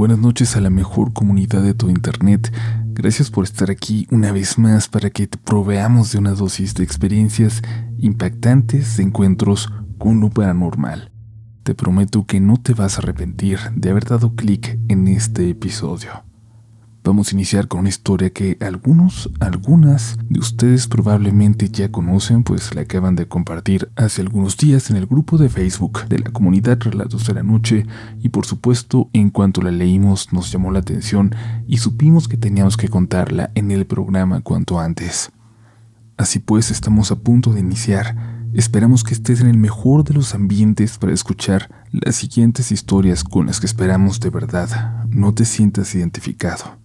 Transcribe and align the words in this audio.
Buenas 0.00 0.18
noches 0.18 0.56
a 0.56 0.62
la 0.62 0.70
mejor 0.70 1.12
comunidad 1.12 1.62
de 1.62 1.74
tu 1.74 1.90
internet. 1.90 2.50
Gracias 2.86 3.30
por 3.30 3.44
estar 3.44 3.70
aquí 3.70 4.06
una 4.10 4.32
vez 4.32 4.56
más 4.56 4.88
para 4.88 5.10
que 5.10 5.26
te 5.26 5.36
proveamos 5.36 6.10
de 6.10 6.18
una 6.18 6.32
dosis 6.32 6.72
de 6.72 6.84
experiencias 6.84 7.60
impactantes 7.98 8.96
de 8.96 9.02
encuentros 9.02 9.70
con 9.98 10.20
lo 10.20 10.30
paranormal. 10.30 11.12
Te 11.64 11.74
prometo 11.74 12.24
que 12.24 12.40
no 12.40 12.56
te 12.56 12.72
vas 12.72 12.96
a 12.96 13.02
arrepentir 13.02 13.58
de 13.76 13.90
haber 13.90 14.06
dado 14.06 14.34
clic 14.34 14.78
en 14.88 15.06
este 15.06 15.50
episodio. 15.50 16.29
Vamos 17.02 17.28
a 17.28 17.34
iniciar 17.34 17.66
con 17.66 17.80
una 17.80 17.88
historia 17.88 18.28
que 18.28 18.58
algunos, 18.60 19.30
algunas 19.40 20.18
de 20.28 20.38
ustedes 20.38 20.86
probablemente 20.86 21.70
ya 21.70 21.90
conocen, 21.90 22.44
pues 22.44 22.74
la 22.74 22.82
acaban 22.82 23.16
de 23.16 23.26
compartir 23.26 23.90
hace 23.96 24.20
algunos 24.20 24.58
días 24.58 24.90
en 24.90 24.96
el 24.96 25.06
grupo 25.06 25.38
de 25.38 25.48
Facebook 25.48 26.06
de 26.08 26.18
la 26.18 26.30
comunidad 26.30 26.78
Relatos 26.78 27.26
de 27.26 27.34
la 27.34 27.42
Noche 27.42 27.86
y 28.20 28.28
por 28.28 28.44
supuesto 28.44 29.08
en 29.14 29.30
cuanto 29.30 29.62
la 29.62 29.70
leímos 29.70 30.34
nos 30.34 30.52
llamó 30.52 30.72
la 30.72 30.80
atención 30.80 31.34
y 31.66 31.78
supimos 31.78 32.28
que 32.28 32.36
teníamos 32.36 32.76
que 32.76 32.88
contarla 32.88 33.50
en 33.54 33.70
el 33.70 33.86
programa 33.86 34.42
cuanto 34.42 34.78
antes. 34.78 35.32
Así 36.18 36.38
pues, 36.38 36.70
estamos 36.70 37.10
a 37.10 37.16
punto 37.16 37.54
de 37.54 37.60
iniciar. 37.60 38.14
Esperamos 38.52 39.04
que 39.04 39.14
estés 39.14 39.40
en 39.40 39.46
el 39.46 39.56
mejor 39.56 40.04
de 40.04 40.12
los 40.12 40.34
ambientes 40.34 40.98
para 40.98 41.14
escuchar 41.14 41.86
las 41.92 42.16
siguientes 42.16 42.70
historias 42.72 43.24
con 43.24 43.46
las 43.46 43.58
que 43.58 43.66
esperamos 43.66 44.20
de 44.20 44.28
verdad 44.28 45.06
no 45.08 45.32
te 45.32 45.46
sientas 45.46 45.94
identificado. 45.94 46.79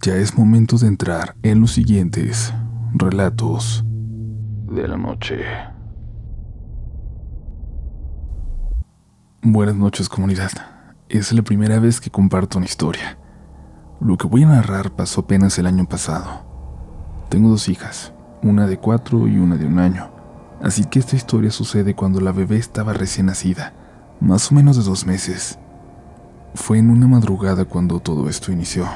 Ya 0.00 0.16
es 0.16 0.38
momento 0.38 0.78
de 0.78 0.86
entrar 0.86 1.36
en 1.42 1.60
los 1.60 1.72
siguientes 1.72 2.52
relatos 2.94 3.84
de 4.70 4.88
la 4.88 4.96
noche. 4.96 5.44
Buenas 9.42 9.76
noches 9.76 10.08
comunidad. 10.08 10.50
Es 11.10 11.30
la 11.32 11.42
primera 11.42 11.78
vez 11.78 12.00
que 12.00 12.08
comparto 12.08 12.56
una 12.56 12.64
historia. 12.64 13.18
Lo 14.00 14.16
que 14.16 14.26
voy 14.26 14.44
a 14.44 14.48
narrar 14.48 14.96
pasó 14.96 15.20
apenas 15.20 15.58
el 15.58 15.66
año 15.66 15.86
pasado. 15.86 16.46
Tengo 17.28 17.50
dos 17.50 17.68
hijas, 17.68 18.14
una 18.42 18.66
de 18.66 18.78
cuatro 18.78 19.28
y 19.28 19.36
una 19.36 19.56
de 19.56 19.66
un 19.66 19.78
año. 19.78 20.10
Así 20.62 20.84
que 20.84 21.00
esta 21.00 21.16
historia 21.16 21.50
sucede 21.50 21.94
cuando 21.94 22.18
la 22.20 22.32
bebé 22.32 22.56
estaba 22.56 22.94
recién 22.94 23.26
nacida, 23.26 23.74
más 24.20 24.50
o 24.50 24.54
menos 24.54 24.78
de 24.78 24.84
dos 24.84 25.04
meses. 25.04 25.58
Fue 26.54 26.78
en 26.78 26.88
una 26.88 27.06
madrugada 27.06 27.66
cuando 27.66 28.00
todo 28.00 28.30
esto 28.30 28.52
inició. 28.52 28.86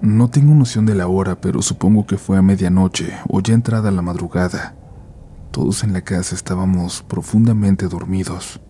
No 0.00 0.30
tengo 0.30 0.54
noción 0.54 0.86
de 0.86 0.94
la 0.94 1.08
hora, 1.08 1.40
pero 1.40 1.60
supongo 1.60 2.06
que 2.06 2.18
fue 2.18 2.38
a 2.38 2.42
medianoche 2.42 3.14
o 3.28 3.40
ya 3.40 3.54
entrada 3.54 3.90
la 3.90 4.00
madrugada. 4.00 4.76
Todos 5.50 5.82
en 5.82 5.92
la 5.92 6.02
casa 6.02 6.36
estábamos 6.36 7.02
profundamente 7.02 7.88
dormidos. 7.88 8.60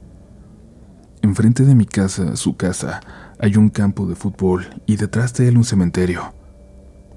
Enfrente 1.21 1.65
de 1.65 1.75
mi 1.75 1.85
casa, 1.85 2.35
su 2.37 2.57
casa, 2.57 3.01
hay 3.39 3.57
un 3.57 3.69
campo 3.69 4.07
de 4.07 4.15
fútbol 4.15 4.83
y 4.87 4.97
detrás 4.97 5.35
de 5.35 5.49
él 5.49 5.59
un 5.59 5.65
cementerio. 5.65 6.33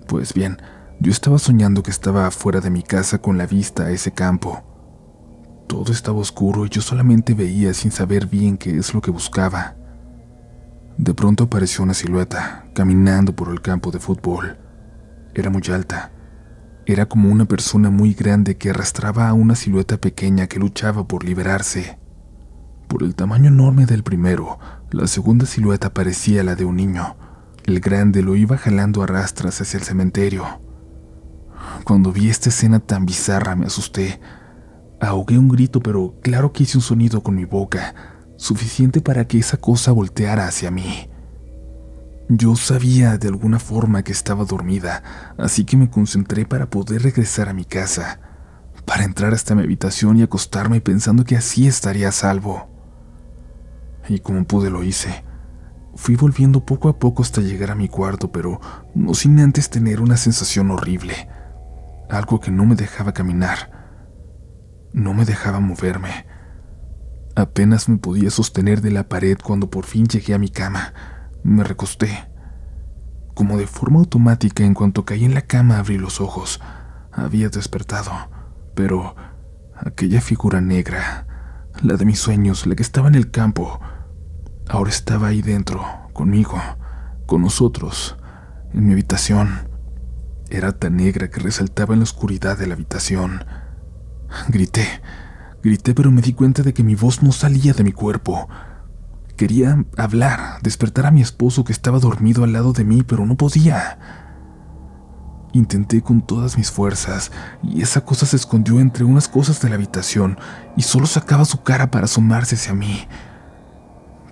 Pues 0.07 0.33
bien, 0.33 0.57
yo 0.99 1.09
estaba 1.09 1.39
soñando 1.39 1.81
que 1.81 1.91
estaba 1.91 2.27
afuera 2.27 2.59
de 2.59 2.69
mi 2.69 2.83
casa 2.83 3.19
con 3.19 3.37
la 3.37 3.45
vista 3.45 3.83
a 3.83 3.91
ese 3.91 4.11
campo. 4.11 4.61
Todo 5.67 5.93
estaba 5.93 6.19
oscuro 6.19 6.65
y 6.65 6.69
yo 6.69 6.81
solamente 6.81 7.33
veía 7.33 7.73
sin 7.73 7.91
saber 7.91 8.25
bien 8.27 8.57
qué 8.57 8.77
es 8.77 8.93
lo 8.93 8.99
que 8.99 9.11
buscaba. 9.11 9.77
De 10.97 11.14
pronto 11.14 11.45
apareció 11.45 11.84
una 11.84 11.94
silueta 11.94 12.66
caminando 12.73 13.36
por 13.36 13.50
el 13.50 13.61
campo 13.61 13.92
de 13.92 14.00
fútbol. 14.00 14.58
Era 15.34 15.50
muy 15.50 15.64
alta. 15.72 16.11
Era 16.86 17.06
como 17.06 17.30
una 17.30 17.45
persona 17.45 17.89
muy 17.89 18.14
grande 18.14 18.58
que 18.58 18.72
arrastraba 18.72 19.30
a 19.30 19.34
una 19.34 19.56
silueta 19.56 19.97
pequeña 19.97 20.47
que 20.47 20.59
luchaba 20.59 21.08
por 21.08 21.23
liberarse. 21.23 21.97
Por 22.88 23.03
el 23.03 23.16
tamaño 23.16 23.47
enorme 23.47 23.86
del 23.86 24.03
primero, 24.03 24.59
la 24.92 25.08
segunda 25.08 25.45
silueta 25.45 25.94
parecía 25.94 26.44
la 26.44 26.56
de 26.56 26.66
un 26.66 26.75
niño. 26.75 27.16
El 27.64 27.80
grande 27.80 28.22
lo 28.22 28.36
iba 28.36 28.57
jalando 28.57 29.01
a 29.01 29.07
rastras 29.07 29.62
hacia 29.62 29.78
el 29.78 29.84
cementerio. 29.84 30.46
Cuando 31.85 32.12
vi 32.12 32.30
esta 32.30 32.50
escena 32.50 32.80
tan 32.80 33.06
bizarra 33.06 33.56
me 33.56 33.68
asusté. 33.68 34.19
Ahogué 35.00 35.38
un 35.38 35.47
grito, 35.47 35.81
pero 35.81 36.16
claro 36.22 36.51
que 36.51 36.63
hice 36.63 36.78
un 36.78 36.84
sonido 36.84 37.24
con 37.24 37.35
mi 37.35 37.46
boca 37.46 38.10
suficiente 38.41 39.02
para 39.02 39.28
que 39.28 39.38
esa 39.38 39.57
cosa 39.57 39.91
volteara 39.91 40.47
hacia 40.47 40.72
mí. 40.72 41.07
Yo 42.28 42.56
sabía 42.56 43.19
de 43.19 43.28
alguna 43.28 43.59
forma 43.59 44.02
que 44.02 44.12
estaba 44.12 44.46
dormida, 44.46 45.03
así 45.38 45.63
que 45.63 45.78
me 45.78 45.91
concentré 45.91 46.47
para 46.47 46.68
poder 46.68 47.03
regresar 47.03 47.50
a 47.50 47.53
mi 47.53 47.66
casa, 47.66 48.19
para 48.84 49.03
entrar 49.03 49.35
hasta 49.35 49.53
mi 49.53 49.62
habitación 49.62 50.18
y 50.18 50.24
acostarme 50.24 50.81
pensando 50.81 51.24
que 51.24 51.38
así 51.38 51.68
estaría 51.68 52.09
a 52.09 52.12
salvo. 52.12 52.68
Y 54.09 54.19
como 54.19 54.44
pude 54.46 54.72
lo 54.72 54.84
hice. 54.84 55.24
Fui 55.94 56.16
volviendo 56.16 56.66
poco 56.66 56.90
a 56.90 56.97
poco 56.97 57.22
hasta 57.22 57.41
llegar 57.41 57.69
a 57.69 57.75
mi 57.75 57.90
cuarto, 57.90 58.31
pero 58.31 58.59
no 58.96 59.13
sin 59.13 59.40
antes 59.40 59.69
tener 59.69 60.01
una 60.01 60.18
sensación 60.18 60.72
horrible, 60.72 61.30
algo 62.09 62.40
que 62.40 62.50
no 62.50 62.66
me 62.66 62.75
dejaba 62.75 63.13
caminar, 63.13 64.00
no 64.94 65.13
me 65.13 65.25
dejaba 65.25 65.59
moverme. 65.59 66.31
Apenas 67.36 67.88
me 67.88 67.97
podía 67.97 68.30
sostener 68.30 68.81
de 68.81 68.92
la 68.92 69.08
pared 69.08 69.38
cuando 69.42 69.69
por 69.69 69.86
fin 69.86 70.06
llegué 70.06 70.34
a 70.34 70.40
mi 70.40 70.50
cama. 70.50 70.94
Me 71.44 71.64
recosté. 71.64 72.30
Como 73.34 73.58
de 73.58 73.68
forma 73.68 74.00
automática, 74.00 74.64
en 74.64 74.74
cuanto 74.74 75.06
caí 75.06 75.24
en 75.24 75.34
la 75.34 75.42
cama 75.42 75.80
abrí 75.80 75.97
los 75.97 76.19
ojos. 76.19 76.59
Había 77.12 77.50
despertado, 77.50 78.12
pero 78.75 79.16
aquella 79.75 80.22
figura 80.22 80.62
negra, 80.62 81.25
la 81.81 81.96
de 81.96 82.06
mis 82.06 82.19
sueños, 82.19 82.66
la 82.68 82.75
que 82.75 82.84
estaba 82.84 83.08
en 83.08 83.16
el 83.16 83.31
campo, 83.31 83.80
ahora 84.68 84.90
estaba 84.90 85.28
ahí 85.28 85.42
dentro, 85.42 85.84
conmigo, 86.13 86.62
con 87.25 87.42
nosotros, 87.42 88.18
en 88.74 88.88
mi 88.88 88.94
habitación. 88.94 89.69
Era 90.50 90.74
tan 90.74 90.98
negra 90.98 91.30
que 91.30 91.40
resaltaba 91.40 91.94
en 91.94 92.02
la 92.02 92.03
oscuridad 92.03 92.58
de 92.58 92.68
la 92.68 92.74
habitación. 92.74 93.46
Grité. 94.50 94.86
Grité, 95.63 95.94
pero 95.94 96.11
me 96.11 96.22
di 96.22 96.33
cuenta 96.33 96.63
de 96.63 96.73
que 96.73 96.83
mi 96.83 96.95
voz 96.95 97.22
no 97.22 97.31
salía 97.31 97.73
de 97.73 97.83
mi 97.83 97.91
cuerpo. 97.91 98.49
Quería 99.38 99.85
hablar, 99.97 100.59
despertar 100.61 101.05
a 101.05 101.11
mi 101.11 101.22
esposo 101.22 101.63
que 101.63 101.72
estaba 101.72 101.99
dormido 101.99 102.44
al 102.44 102.53
lado 102.53 102.73
de 102.73 102.83
mí, 102.83 103.03
pero 103.03 103.25
no 103.25 103.35
podía. 103.35 104.00
Intenté 105.53 106.01
con 106.01 106.21
todas 106.21 106.57
mis 106.57 106.71
fuerzas, 106.71 107.31
y 107.61 107.81
esa 107.81 108.05
cosa 108.05 108.25
se 108.25 108.38
escondió 108.38 108.79
entre 108.79 109.03
unas 109.03 109.27
cosas 109.27 109.61
de 109.61 109.69
la 109.69 109.75
habitación 109.75 110.39
y 110.77 110.83
solo 110.83 111.05
sacaba 111.05 111.45
su 111.45 111.61
cara 111.61 111.91
para 111.91 112.05
asomarse 112.05 112.55
hacia 112.55 112.73
mí. 112.73 113.07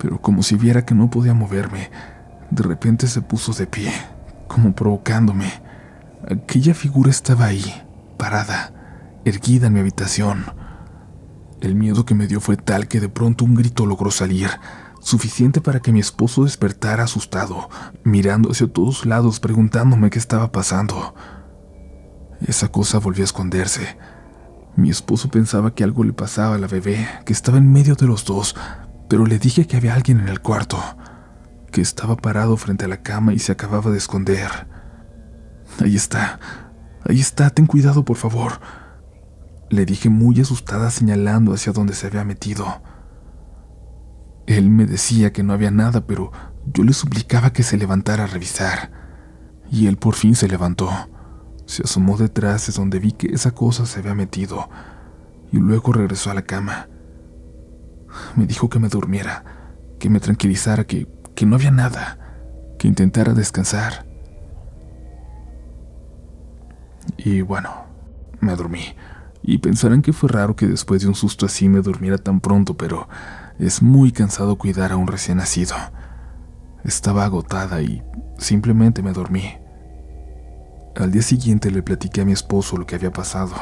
Pero 0.00 0.20
como 0.20 0.42
si 0.42 0.56
viera 0.56 0.84
que 0.84 0.94
no 0.94 1.10
podía 1.10 1.34
moverme, 1.34 1.90
de 2.50 2.62
repente 2.62 3.06
se 3.06 3.20
puso 3.20 3.52
de 3.52 3.66
pie, 3.66 3.92
como 4.48 4.72
provocándome. 4.72 5.52
Aquella 6.28 6.74
figura 6.74 7.10
estaba 7.10 7.46
ahí, 7.46 7.64
parada, 8.16 8.72
erguida 9.24 9.68
en 9.68 9.74
mi 9.74 9.80
habitación. 9.80 10.59
El 11.60 11.74
miedo 11.74 12.06
que 12.06 12.14
me 12.14 12.26
dio 12.26 12.40
fue 12.40 12.56
tal 12.56 12.88
que 12.88 13.00
de 13.00 13.10
pronto 13.10 13.44
un 13.44 13.54
grito 13.54 13.84
logró 13.84 14.10
salir, 14.10 14.48
suficiente 15.00 15.60
para 15.60 15.80
que 15.80 15.92
mi 15.92 16.00
esposo 16.00 16.44
despertara 16.44 17.04
asustado, 17.04 17.68
mirando 18.02 18.50
hacia 18.50 18.66
todos 18.66 19.04
lados 19.04 19.40
preguntándome 19.40 20.08
qué 20.08 20.18
estaba 20.18 20.52
pasando. 20.52 21.14
Esa 22.46 22.68
cosa 22.68 22.98
volvió 22.98 23.24
a 23.24 23.26
esconderse. 23.26 23.98
Mi 24.76 24.88
esposo 24.88 25.28
pensaba 25.28 25.74
que 25.74 25.84
algo 25.84 26.02
le 26.02 26.14
pasaba 26.14 26.54
a 26.54 26.58
la 26.58 26.66
bebé, 26.66 27.06
que 27.26 27.34
estaba 27.34 27.58
en 27.58 27.70
medio 27.70 27.94
de 27.94 28.06
los 28.06 28.24
dos, 28.24 28.56
pero 29.10 29.26
le 29.26 29.38
dije 29.38 29.66
que 29.66 29.76
había 29.76 29.94
alguien 29.94 30.20
en 30.20 30.28
el 30.28 30.40
cuarto, 30.40 30.78
que 31.70 31.82
estaba 31.82 32.16
parado 32.16 32.56
frente 32.56 32.86
a 32.86 32.88
la 32.88 33.02
cama 33.02 33.34
y 33.34 33.38
se 33.38 33.52
acababa 33.52 33.90
de 33.90 33.98
esconder. 33.98 34.48
Ahí 35.78 35.94
está, 35.94 36.40
ahí 37.06 37.20
está, 37.20 37.50
ten 37.50 37.66
cuidado, 37.66 38.04
por 38.04 38.16
favor. 38.16 38.60
Le 39.70 39.86
dije 39.86 40.10
muy 40.10 40.40
asustada 40.40 40.90
señalando 40.90 41.54
hacia 41.54 41.72
donde 41.72 41.94
se 41.94 42.08
había 42.08 42.24
metido. 42.24 42.66
Él 44.46 44.68
me 44.68 44.84
decía 44.84 45.32
que 45.32 45.42
no 45.42 45.52
había 45.52 45.70
nada, 45.70 46.06
pero 46.06 46.32
yo 46.66 46.82
le 46.82 46.92
suplicaba 46.92 47.52
que 47.52 47.62
se 47.62 47.76
levantara 47.76 48.24
a 48.24 48.26
revisar. 48.26 48.90
Y 49.70 49.86
él 49.86 49.96
por 49.96 50.16
fin 50.16 50.34
se 50.34 50.48
levantó. 50.48 50.90
Se 51.66 51.84
asomó 51.84 52.16
detrás 52.16 52.66
de 52.66 52.72
donde 52.72 52.98
vi 52.98 53.12
que 53.12 53.28
esa 53.28 53.52
cosa 53.52 53.86
se 53.86 54.00
había 54.00 54.14
metido 54.14 54.68
y 55.52 55.58
luego 55.58 55.92
regresó 55.92 56.30
a 56.30 56.34
la 56.34 56.42
cama. 56.42 56.88
Me 58.34 58.46
dijo 58.46 58.68
que 58.68 58.80
me 58.80 58.88
durmiera, 58.88 59.44
que 59.98 60.10
me 60.10 60.20
tranquilizara, 60.20 60.84
que, 60.84 61.06
que 61.34 61.46
no 61.46 61.56
había 61.56 61.70
nada, 61.70 62.18
que 62.78 62.88
intentara 62.88 63.34
descansar. 63.34 64.06
Y 67.16 67.42
bueno, 67.42 67.70
me 68.40 68.54
dormí. 68.56 68.96
Y 69.42 69.58
pensarán 69.58 70.02
que 70.02 70.12
fue 70.12 70.28
raro 70.28 70.54
que 70.56 70.66
después 70.66 71.02
de 71.02 71.08
un 71.08 71.14
susto 71.14 71.46
así 71.46 71.68
me 71.68 71.80
durmiera 71.80 72.18
tan 72.18 72.40
pronto, 72.40 72.76
pero 72.76 73.08
es 73.58 73.82
muy 73.82 74.12
cansado 74.12 74.56
cuidar 74.56 74.92
a 74.92 74.96
un 74.96 75.06
recién 75.06 75.38
nacido. 75.38 75.74
Estaba 76.84 77.24
agotada 77.24 77.82
y 77.82 78.02
simplemente 78.38 79.02
me 79.02 79.12
dormí. 79.12 79.54
Al 80.96 81.12
día 81.12 81.22
siguiente 81.22 81.70
le 81.70 81.82
platiqué 81.82 82.22
a 82.22 82.24
mi 82.24 82.32
esposo 82.32 82.76
lo 82.76 82.86
que 82.86 82.94
había 82.94 83.12
pasado, 83.12 83.54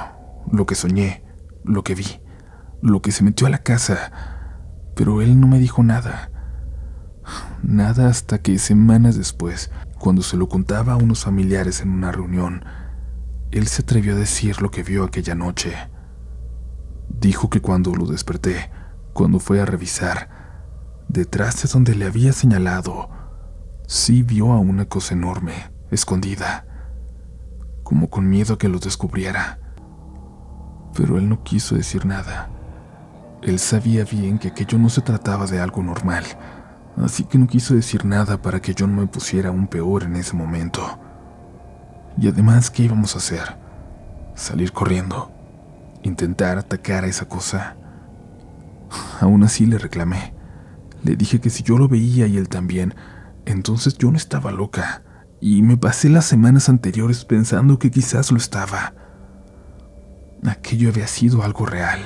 lo 0.50 0.66
que 0.66 0.74
soñé, 0.74 1.22
lo 1.64 1.84
que 1.84 1.94
vi, 1.94 2.20
lo 2.80 3.02
que 3.02 3.12
se 3.12 3.22
metió 3.22 3.46
a 3.46 3.50
la 3.50 3.58
casa, 3.58 4.12
pero 4.94 5.20
él 5.20 5.38
no 5.38 5.46
me 5.46 5.58
dijo 5.58 5.82
nada. 5.82 6.30
nada 7.62 8.08
hasta 8.08 8.38
que 8.38 8.58
semanas 8.58 9.16
después, 9.16 9.70
cuando 9.98 10.22
se 10.22 10.36
lo 10.36 10.48
contaba 10.48 10.94
a 10.94 10.96
unos 10.96 11.24
familiares 11.24 11.80
en 11.80 11.90
una 11.90 12.12
reunión, 12.12 12.64
él 13.50 13.66
se 13.66 13.82
atrevió 13.82 14.14
a 14.14 14.18
decir 14.18 14.60
lo 14.60 14.70
que 14.70 14.82
vio 14.82 15.04
aquella 15.04 15.34
noche. 15.34 15.74
Dijo 17.08 17.48
que 17.48 17.60
cuando 17.60 17.94
lo 17.94 18.06
desperté, 18.06 18.70
cuando 19.12 19.38
fue 19.38 19.60
a 19.60 19.64
revisar, 19.64 20.28
detrás 21.08 21.62
de 21.62 21.68
donde 21.68 21.94
le 21.94 22.04
había 22.04 22.32
señalado, 22.32 23.08
sí 23.86 24.22
vio 24.22 24.52
a 24.52 24.58
una 24.58 24.84
cosa 24.84 25.14
enorme, 25.14 25.54
escondida, 25.90 26.66
como 27.82 28.10
con 28.10 28.28
miedo 28.28 28.54
a 28.54 28.58
que 28.58 28.68
lo 28.68 28.78
descubriera. 28.78 29.58
Pero 30.94 31.16
él 31.16 31.28
no 31.28 31.42
quiso 31.42 31.74
decir 31.74 32.04
nada. 32.04 32.50
Él 33.42 33.58
sabía 33.58 34.04
bien 34.04 34.38
que 34.38 34.48
aquello 34.48 34.78
no 34.78 34.90
se 34.90 35.00
trataba 35.00 35.46
de 35.46 35.60
algo 35.60 35.82
normal, 35.82 36.24
así 36.96 37.24
que 37.24 37.38
no 37.38 37.46
quiso 37.46 37.74
decir 37.74 38.04
nada 38.04 38.42
para 38.42 38.60
que 38.60 38.74
yo 38.74 38.86
no 38.86 39.00
me 39.00 39.06
pusiera 39.06 39.48
aún 39.48 39.68
peor 39.68 40.02
en 40.02 40.16
ese 40.16 40.36
momento. 40.36 40.98
Y 42.20 42.28
además, 42.28 42.70
¿qué 42.70 42.84
íbamos 42.84 43.14
a 43.14 43.18
hacer? 43.18 43.56
Salir 44.34 44.72
corriendo, 44.72 45.30
intentar 46.02 46.58
atacar 46.58 47.04
a 47.04 47.08
esa 47.08 47.28
cosa. 47.28 47.76
Aún 49.20 49.44
así 49.44 49.66
le 49.66 49.78
reclamé. 49.78 50.34
Le 51.04 51.14
dije 51.14 51.40
que 51.40 51.50
si 51.50 51.62
yo 51.62 51.78
lo 51.78 51.88
veía 51.88 52.26
y 52.26 52.36
él 52.36 52.48
también, 52.48 52.94
entonces 53.46 53.96
yo 53.98 54.10
no 54.10 54.16
estaba 54.16 54.50
loca, 54.50 55.02
y 55.40 55.62
me 55.62 55.76
pasé 55.76 56.08
las 56.08 56.24
semanas 56.24 56.68
anteriores 56.68 57.24
pensando 57.24 57.78
que 57.78 57.90
quizás 57.90 58.32
lo 58.32 58.38
estaba. 58.38 58.94
Aquello 60.44 60.88
había 60.88 61.06
sido 61.06 61.42
algo 61.42 61.66
real. 61.66 62.00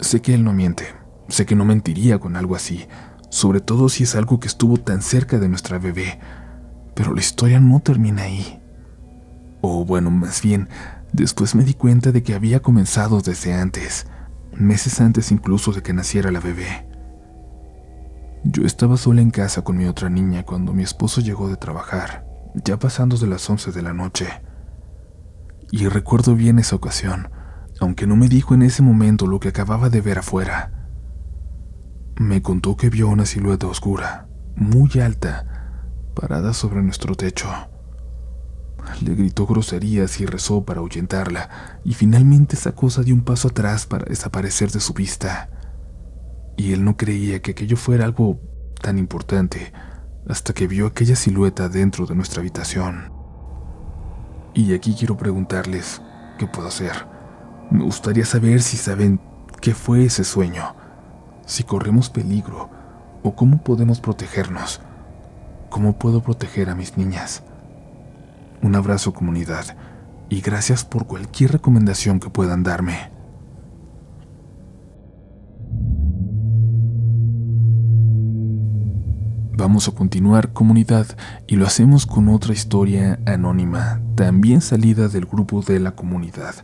Sé 0.00 0.22
que 0.22 0.32
él 0.32 0.44
no 0.44 0.52
miente, 0.52 0.86
sé 1.28 1.44
que 1.44 1.54
no 1.54 1.64
mentiría 1.64 2.18
con 2.18 2.36
algo 2.36 2.56
así, 2.56 2.86
sobre 3.28 3.60
todo 3.60 3.88
si 3.90 4.04
es 4.04 4.14
algo 4.14 4.40
que 4.40 4.48
estuvo 4.48 4.78
tan 4.78 5.02
cerca 5.02 5.38
de 5.38 5.48
nuestra 5.48 5.78
bebé, 5.78 6.18
pero 6.94 7.12
la 7.12 7.20
historia 7.20 7.60
no 7.60 7.80
termina 7.80 8.22
ahí. 8.22 8.57
O 9.60 9.84
bueno, 9.84 10.10
más 10.10 10.42
bien, 10.42 10.68
después 11.12 11.54
me 11.54 11.64
di 11.64 11.74
cuenta 11.74 12.12
de 12.12 12.22
que 12.22 12.34
había 12.34 12.60
comenzado 12.60 13.20
desde 13.20 13.54
antes, 13.54 14.06
meses 14.52 15.00
antes 15.00 15.32
incluso 15.32 15.72
de 15.72 15.82
que 15.82 15.92
naciera 15.92 16.30
la 16.30 16.40
bebé. 16.40 16.86
Yo 18.44 18.64
estaba 18.64 18.96
sola 18.96 19.20
en 19.20 19.30
casa 19.30 19.62
con 19.62 19.76
mi 19.76 19.86
otra 19.86 20.08
niña 20.08 20.44
cuando 20.44 20.72
mi 20.72 20.82
esposo 20.82 21.20
llegó 21.20 21.48
de 21.48 21.56
trabajar, 21.56 22.24
ya 22.64 22.78
pasando 22.78 23.16
de 23.16 23.26
las 23.26 23.48
11 23.48 23.72
de 23.72 23.82
la 23.82 23.92
noche. 23.92 24.28
Y 25.72 25.88
recuerdo 25.88 26.34
bien 26.34 26.58
esa 26.58 26.76
ocasión, 26.76 27.30
aunque 27.80 28.06
no 28.06 28.16
me 28.16 28.28
dijo 28.28 28.54
en 28.54 28.62
ese 28.62 28.82
momento 28.82 29.26
lo 29.26 29.40
que 29.40 29.48
acababa 29.48 29.90
de 29.90 30.00
ver 30.00 30.18
afuera. 30.18 30.72
Me 32.16 32.42
contó 32.42 32.76
que 32.76 32.90
vio 32.90 33.08
una 33.08 33.26
silueta 33.26 33.66
oscura, 33.66 34.28
muy 34.56 34.90
alta, 35.00 35.46
parada 36.14 36.52
sobre 36.52 36.82
nuestro 36.82 37.14
techo. 37.14 37.48
Le 39.02 39.14
gritó 39.14 39.46
groserías 39.46 40.20
y 40.20 40.26
rezó 40.26 40.64
para 40.64 40.80
ahuyentarla, 40.80 41.80
y 41.84 41.94
finalmente 41.94 42.56
esa 42.56 42.72
cosa 42.72 43.02
dio 43.02 43.14
un 43.14 43.22
paso 43.22 43.48
atrás 43.48 43.86
para 43.86 44.04
desaparecer 44.04 44.70
de 44.70 44.80
su 44.80 44.92
vista 44.92 45.50
y 46.58 46.72
él 46.72 46.84
no 46.84 46.96
creía 46.96 47.40
que 47.40 47.52
aquello 47.52 47.76
fuera 47.76 48.04
algo 48.04 48.40
tan 48.82 48.98
importante 48.98 49.72
hasta 50.28 50.52
que 50.52 50.66
vio 50.66 50.88
aquella 50.88 51.14
silueta 51.14 51.68
dentro 51.68 52.04
de 52.04 52.16
nuestra 52.16 52.40
habitación. 52.40 53.12
Y 54.54 54.74
aquí 54.74 54.94
quiero 54.98 55.16
preguntarles, 55.16 56.02
¿qué 56.36 56.46
puedo 56.48 56.66
hacer? 56.66 57.06
Me 57.70 57.84
gustaría 57.84 58.26
saber 58.26 58.60
si 58.60 58.76
saben 58.76 59.20
qué 59.62 59.72
fue 59.72 60.04
ese 60.04 60.24
sueño, 60.24 60.74
si 61.46 61.62
corremos 61.62 62.10
peligro 62.10 62.68
o 63.22 63.36
cómo 63.36 63.62
podemos 63.62 64.00
protegernos, 64.00 64.80
cómo 65.70 65.96
puedo 65.96 66.22
proteger 66.22 66.70
a 66.70 66.74
mis 66.74 66.96
niñas. 66.96 67.44
Un 68.62 68.74
abrazo 68.74 69.12
comunidad 69.12 69.76
y 70.28 70.40
gracias 70.40 70.84
por 70.84 71.06
cualquier 71.06 71.52
recomendación 71.52 72.20
que 72.20 72.30
puedan 72.30 72.62
darme. 72.62 73.10
Vamos 79.56 79.88
a 79.88 79.92
continuar 79.92 80.52
comunidad 80.52 81.06
y 81.48 81.56
lo 81.56 81.66
hacemos 81.66 82.06
con 82.06 82.28
otra 82.28 82.52
historia 82.52 83.18
anónima, 83.26 84.00
también 84.14 84.60
salida 84.60 85.08
del 85.08 85.26
grupo 85.26 85.62
de 85.62 85.80
la 85.80 85.92
comunidad. 85.92 86.54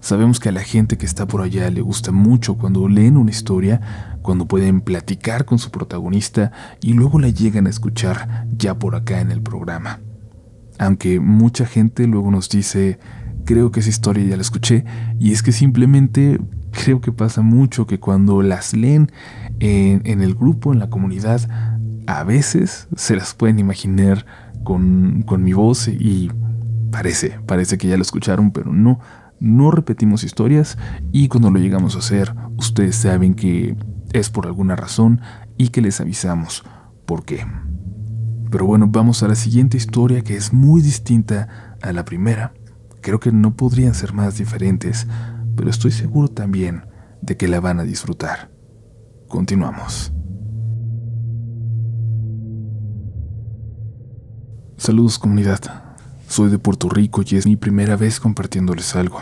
Sabemos 0.00 0.40
que 0.40 0.48
a 0.48 0.52
la 0.52 0.62
gente 0.62 0.98
que 0.98 1.06
está 1.06 1.26
por 1.26 1.42
allá 1.42 1.70
le 1.70 1.80
gusta 1.80 2.10
mucho 2.10 2.56
cuando 2.56 2.88
leen 2.88 3.16
una 3.16 3.30
historia, 3.30 4.18
cuando 4.22 4.46
pueden 4.46 4.80
platicar 4.80 5.44
con 5.44 5.58
su 5.58 5.70
protagonista 5.70 6.50
y 6.80 6.92
luego 6.92 7.20
la 7.20 7.28
llegan 7.28 7.66
a 7.66 7.70
escuchar 7.70 8.46
ya 8.56 8.78
por 8.78 8.94
acá 8.94 9.20
en 9.20 9.30
el 9.30 9.42
programa. 9.42 10.00
Aunque 10.78 11.20
mucha 11.20 11.66
gente 11.66 12.06
luego 12.06 12.30
nos 12.30 12.48
dice, 12.48 12.98
creo 13.44 13.70
que 13.70 13.80
esa 13.80 13.88
historia 13.88 14.24
ya 14.24 14.36
la 14.36 14.42
escuché, 14.42 14.84
y 15.18 15.32
es 15.32 15.42
que 15.42 15.52
simplemente 15.52 16.38
creo 16.70 17.00
que 17.00 17.12
pasa 17.12 17.42
mucho 17.42 17.86
que 17.86 17.98
cuando 17.98 18.42
las 18.42 18.74
leen 18.74 19.10
en, 19.60 20.20
el 20.20 20.34
grupo, 20.34 20.72
en 20.72 20.78
la 20.78 20.90
comunidad, 20.90 21.48
a 22.06 22.24
veces 22.24 22.88
se 22.96 23.16
las 23.16 23.34
pueden 23.34 23.58
imaginar 23.58 24.24
con, 24.64 25.24
mi 25.38 25.52
voz 25.52 25.88
y 25.88 26.30
parece, 26.90 27.38
parece 27.46 27.78
que 27.78 27.88
ya 27.88 27.96
lo 27.96 28.02
escucharon, 28.02 28.50
pero 28.50 28.72
no, 28.72 29.00
no 29.40 29.70
repetimos 29.70 30.24
historias 30.24 30.78
y 31.12 31.28
cuando 31.28 31.50
lo 31.50 31.58
llegamos 31.58 31.96
a 31.96 32.00
hacer, 32.00 32.34
ustedes 32.56 32.96
saben 32.96 33.34
que 33.34 33.76
es 34.12 34.30
por 34.30 34.46
alguna 34.46 34.76
razón 34.76 35.20
y 35.56 35.68
que 35.68 35.82
les 35.82 36.00
avisamos 36.00 36.64
por 37.06 37.24
qué. 37.24 37.44
Pero 38.50 38.64
bueno, 38.64 38.86
vamos 38.88 39.22
a 39.22 39.28
la 39.28 39.34
siguiente 39.34 39.76
historia 39.76 40.22
que 40.22 40.36
es 40.36 40.52
muy 40.52 40.80
distinta 40.80 41.76
a 41.82 41.92
la 41.92 42.04
primera. 42.04 42.54
Creo 43.00 43.20
que 43.20 43.32
no 43.32 43.54
podrían 43.54 43.94
ser 43.94 44.12
más 44.12 44.38
diferentes, 44.38 45.06
pero 45.56 45.70
estoy 45.70 45.90
seguro 45.90 46.28
también 46.28 46.84
de 47.20 47.36
que 47.36 47.48
la 47.48 47.60
van 47.60 47.80
a 47.80 47.84
disfrutar. 47.84 48.50
Continuamos. 49.28 50.12
Saludos 54.78 55.18
comunidad, 55.18 55.58
soy 56.28 56.50
de 56.50 56.58
Puerto 56.58 56.88
Rico 56.88 57.22
y 57.26 57.36
es 57.36 57.46
mi 57.46 57.56
primera 57.56 57.96
vez 57.96 58.20
compartiéndoles 58.20 58.94
algo. 58.94 59.20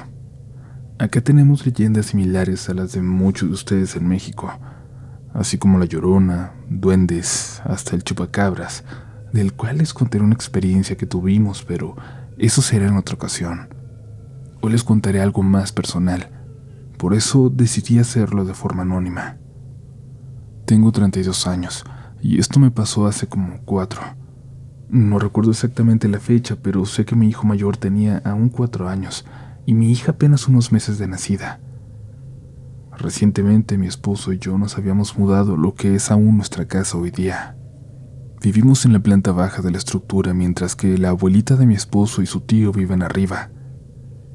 Acá 0.99 1.20
tenemos 1.20 1.64
leyendas 1.67 2.06
similares 2.06 2.69
a 2.69 2.75
las 2.75 2.93
de 2.93 3.02
muchos 3.02 3.49
de 3.49 3.55
ustedes 3.55 3.96
en 3.96 4.06
México, 4.06 4.52
así 5.35 5.59
como 5.59 5.78
la 5.78 5.87
Llorona, 5.87 6.52
duendes, 6.68 7.61
hasta 7.64 7.97
el 7.97 8.04
chupacabras, 8.04 8.85
del 9.33 9.52
cual 9.52 9.78
les 9.78 9.92
contaré 9.92 10.25
una 10.25 10.35
experiencia 10.35 10.97
que 10.97 11.06
tuvimos, 11.06 11.62
pero 11.62 11.97
eso 12.38 12.62
será 12.62 12.87
en 12.87 12.97
otra 12.97 13.14
ocasión. 13.14 13.68
Hoy 14.61 14.73
les 14.73 14.85
contaré 14.85 15.21
algo 15.21 15.42
más 15.42 15.73
personal, 15.73 16.30
por 16.99 17.14
eso 17.14 17.50
decidí 17.50 17.99
hacerlo 17.99 18.45
de 18.45 18.54
forma 18.54 18.83
anónima. 18.83 19.38
Tengo 20.64 20.90
32 20.92 21.47
años 21.47 21.85
y 22.21 22.40
esto 22.40 22.59
me 22.59 22.71
pasó 22.71 23.06
hace 23.06 23.26
como 23.26 23.61
cuatro. 23.64 24.00
No 24.88 25.18
recuerdo 25.18 25.50
exactamente 25.50 26.09
la 26.09 26.21
fecha, 26.21 26.56
pero 26.61 26.87
sé 26.87 27.04
que 27.04 27.16
mi 27.16 27.28
hijo 27.28 27.47
mayor 27.47 27.76
tenía 27.76 28.23
aún 28.25 28.49
cuatro 28.49 28.88
años 28.88 29.25
y 29.66 29.75
mi 29.75 29.90
hija 29.90 30.12
apenas 30.12 30.49
unos 30.49 30.73
meses 30.73 30.99
de 30.99 31.09
nacida. 31.09 31.61
Recientemente 32.97 33.76
mi 33.76 33.87
esposo 33.87 34.33
y 34.33 34.38
yo 34.38 34.56
nos 34.59 34.78
habíamos 34.78 35.18
mudado 35.18 35.56
lo 35.56 35.75
que 35.75 35.95
es 35.95 36.11
aún 36.11 36.37
nuestra 36.37 36.66
casa 36.66 36.97
hoy 36.97 37.11
día. 37.11 37.56
Vivimos 38.43 38.85
en 38.85 38.93
la 38.93 39.00
planta 39.00 39.33
baja 39.33 39.62
de 39.62 39.71
la 39.71 39.78
estructura 39.78 40.35
mientras 40.35 40.76
que 40.76 40.99
la 40.99 41.09
abuelita 41.09 41.57
de 41.57 41.66
mi 41.66 41.75
esposo 41.75 42.23
y 42.23 42.26
su 42.26 42.40
tío 42.40 42.71
viven 42.71 43.02
arriba. 43.02 43.50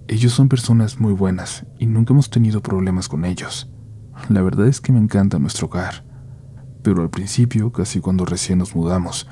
Ellos 0.07 0.33
son 0.33 0.49
personas 0.49 0.99
muy 0.99 1.13
buenas 1.13 1.65
y 1.77 1.85
nunca 1.85 2.13
hemos 2.13 2.29
tenido 2.29 2.61
problemas 2.61 3.07
con 3.07 3.23
ellos. 3.23 3.71
La 4.27 4.41
verdad 4.41 4.67
es 4.67 4.81
que 4.81 4.91
me 4.91 4.99
encanta 4.99 5.39
nuestro 5.39 5.67
hogar. 5.67 6.03
Pero 6.83 7.03
al 7.03 7.09
principio, 7.09 7.71
casi 7.71 7.99
cuando 7.99 8.25
recién 8.25 8.57
nos 8.59 8.75
mudamos, 8.75 9.27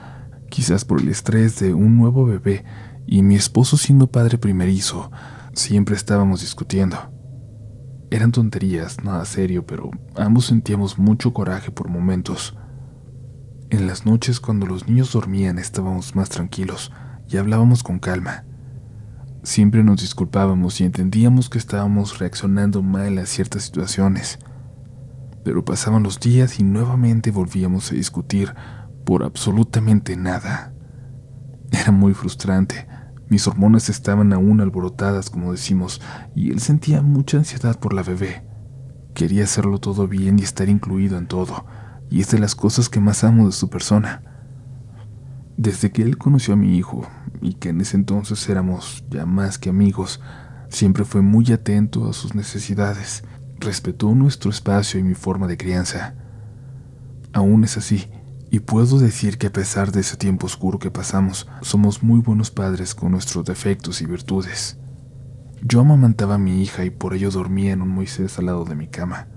quizás 0.50 0.86
por 0.86 1.02
el 1.02 1.10
estrés 1.10 1.60
de 1.60 1.74
un 1.74 1.98
nuevo 1.98 2.26
bebé 2.26 2.64
y 3.08 3.24
mi 3.24 3.36
esposo 3.36 3.76
siendo 3.76 4.08
padre 4.08 4.38
primerizo, 4.38 5.12
siempre 5.54 5.96
estábamos 5.96 6.42
discutiendo. 6.42 6.98
Eran 8.12 8.32
tonterías, 8.32 9.04
nada 9.04 9.26
serio, 9.26 9.66
pero 9.66 9.90
ambos 10.16 10.46
sentíamos 10.46 10.98
mucho 10.98 11.34
coraje 11.34 11.72
por 11.72 11.90
momentos. 11.90 12.56
En 13.72 13.86
las 13.86 14.04
noches 14.04 14.40
cuando 14.40 14.66
los 14.66 14.88
niños 14.88 15.14
dormían 15.14 15.60
estábamos 15.60 16.16
más 16.16 16.30
tranquilos 16.30 16.92
y 17.28 17.38
hablábamos 17.38 17.84
con 17.84 18.00
calma. 18.00 18.44
Siempre 19.44 19.84
nos 19.84 20.02
disculpábamos 20.02 20.82
y 20.82 20.86
entendíamos 20.86 21.50
que 21.50 21.60
estábamos 21.60 22.18
reaccionando 22.18 22.82
mal 22.82 23.20
a 23.20 23.28
ciertas 23.28 23.64
situaciones. 23.64 24.40
Pero 25.44 25.64
pasaban 25.64 26.02
los 26.02 26.20
días 26.20 26.60
y 26.60 26.64
nuevamente 26.64 27.30
volvíamos 27.30 27.92
a 27.92 27.96
discutir 27.96 28.56
por 29.06 29.24
absolutamente 29.24 30.18
nada. 30.18 30.74
Era 31.72 31.92
muy 31.92 32.16
frustrante. 32.16 32.88
Mis 33.28 33.48
hormonas 33.48 33.88
estaban 33.90 34.34
aún 34.34 34.62
alborotadas, 34.62 35.30
como 35.30 35.52
decimos, 35.52 36.02
y 36.36 36.50
él 36.50 36.60
sentía 36.60 37.04
mucha 37.04 37.38
ansiedad 37.38 37.80
por 37.80 37.94
la 37.94 38.02
bebé. 38.02 38.44
Quería 39.14 39.44
hacerlo 39.44 39.78
todo 39.78 40.08
bien 40.08 40.40
y 40.40 40.42
estar 40.42 40.70
incluido 40.70 41.20
en 41.20 41.28
todo, 41.28 41.66
y 42.10 42.22
es 42.22 42.32
de 42.32 42.40
las 42.40 42.56
cosas 42.56 42.90
que 42.90 43.00
más 43.00 43.24
amo 43.24 43.46
de 43.46 43.52
su 43.52 43.70
persona. 43.70 44.24
Desde 45.58 45.92
que 45.92 46.02
él 46.02 46.18
conoció 46.18 46.54
a 46.54 46.58
mi 46.58 46.78
hijo, 46.78 47.08
y 47.42 47.54
que 47.54 47.70
en 47.70 47.82
ese 47.82 47.98
entonces 47.98 48.48
éramos 48.50 49.04
ya 49.10 49.26
más 49.26 49.58
que 49.58 49.70
amigos, 49.70 50.22
siempre 50.70 51.06
fue 51.06 51.22
muy 51.22 51.52
atento 51.52 52.10
a 52.10 52.14
sus 52.14 52.36
necesidades, 52.36 53.24
respetó 53.60 54.14
nuestro 54.16 54.50
espacio 54.50 55.00
y 55.00 55.04
mi 55.04 55.16
forma 55.16 55.48
de 55.48 55.58
crianza. 55.58 56.16
Aún 57.34 57.64
es 57.64 57.78
así, 57.78 58.10
y 58.52 58.60
puedo 58.60 58.98
decir 59.00 59.38
que 59.38 59.48
a 59.48 59.54
pesar 59.54 59.92
de 59.92 60.02
ese 60.02 60.18
tiempo 60.18 60.48
oscuro 60.48 60.80
que 60.80 60.92
pasamos, 60.92 61.48
somos 61.62 62.02
muy 62.02 62.20
buenos 62.20 62.50
padres 62.50 62.96
con 62.96 63.12
nuestros 63.12 63.46
defectos 63.46 64.02
y 64.02 64.06
virtudes. 64.06 64.78
Yo 65.62 65.82
amamantaba 65.82 66.36
a 66.36 66.40
mi 66.40 66.62
hija 66.64 66.86
y 66.86 66.90
por 66.90 67.14
ello 67.14 67.30
dormía 67.30 67.74
en 67.74 67.82
un 67.82 67.90
Moisés 67.90 68.40
al 68.40 68.46
lado 68.46 68.66
de 68.66 68.76
mi 68.76 68.88
cama. 68.88 69.28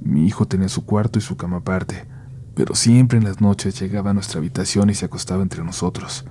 Mi 0.00 0.26
hijo 0.26 0.46
tenía 0.46 0.68
su 0.68 0.84
cuarto 0.84 1.18
y 1.18 1.22
su 1.22 1.36
cama 1.36 1.58
aparte, 1.58 2.06
pero 2.54 2.74
siempre 2.74 3.18
en 3.18 3.24
las 3.24 3.40
noches 3.40 3.78
llegaba 3.80 4.10
a 4.10 4.14
nuestra 4.14 4.38
habitación 4.38 4.90
y 4.90 4.94
se 4.94 5.06
acostaba 5.06 5.42
entre 5.42 5.64
nosotros. 5.64 6.24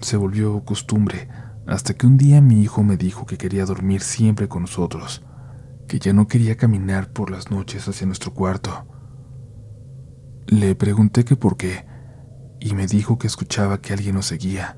Se 0.00 0.16
volvió 0.16 0.64
costumbre 0.64 1.28
hasta 1.66 1.94
que 1.94 2.06
un 2.06 2.16
día 2.16 2.40
mi 2.40 2.60
hijo 2.62 2.82
me 2.82 2.96
dijo 2.96 3.24
que 3.26 3.38
quería 3.38 3.64
dormir 3.64 4.00
siempre 4.00 4.48
con 4.48 4.62
nosotros, 4.62 5.22
que 5.86 5.98
ya 5.98 6.12
no 6.12 6.26
quería 6.26 6.56
caminar 6.56 7.12
por 7.12 7.30
las 7.30 7.50
noches 7.50 7.86
hacia 7.88 8.06
nuestro 8.06 8.34
cuarto. 8.34 8.86
Le 10.46 10.74
pregunté 10.74 11.24
que 11.24 11.36
por 11.36 11.56
qué, 11.56 11.86
y 12.60 12.74
me 12.74 12.86
dijo 12.86 13.18
que 13.18 13.26
escuchaba 13.26 13.80
que 13.80 13.92
alguien 13.92 14.16
nos 14.16 14.26
seguía, 14.26 14.76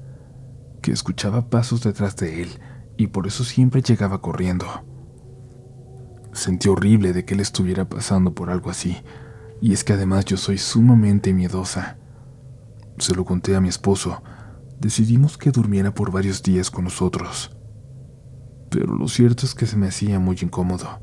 que 0.83 0.93
escuchaba 0.93 1.49
pasos 1.49 1.83
detrás 1.83 2.17
de 2.17 2.43
él, 2.43 2.49
y 2.97 3.09
por 3.09 3.27
eso 3.27 3.45
siempre 3.45 3.83
llegaba 3.83 4.21
corriendo. 4.21 4.67
Sentí 6.35 6.69
horrible 6.69 7.13
de 7.13 7.25
que 7.25 7.35
él 7.35 7.41
estuviera 7.41 7.89
pasando 7.89 8.35
por 8.35 8.51
algo 8.51 8.69
así, 8.69 8.97
y 9.61 9.73
es 9.73 9.85
que 9.85 9.93
además 9.93 10.25
yo 10.25 10.37
soy 10.37 10.59
sumamente 10.59 11.33
miedosa. 11.33 11.97
Se 12.99 13.15
lo 13.15 13.25
conté 13.25 13.55
a 13.55 13.61
mi 13.61 13.69
esposo, 13.69 14.21
decidimos 14.81 15.39
que 15.39 15.53
durmiera 15.53 15.95
por 15.95 16.11
varios 16.11 16.43
días 16.43 16.73
con 16.73 16.85
nosotros. 16.85 17.57
Pero 18.69 18.97
lo 18.97 19.07
cierto 19.07 19.47
es 19.47 19.55
que 19.55 19.67
se 19.67 19.77
me 19.77 19.87
hacía 19.87 20.19
muy 20.19 20.37
incómodo. 20.43 21.01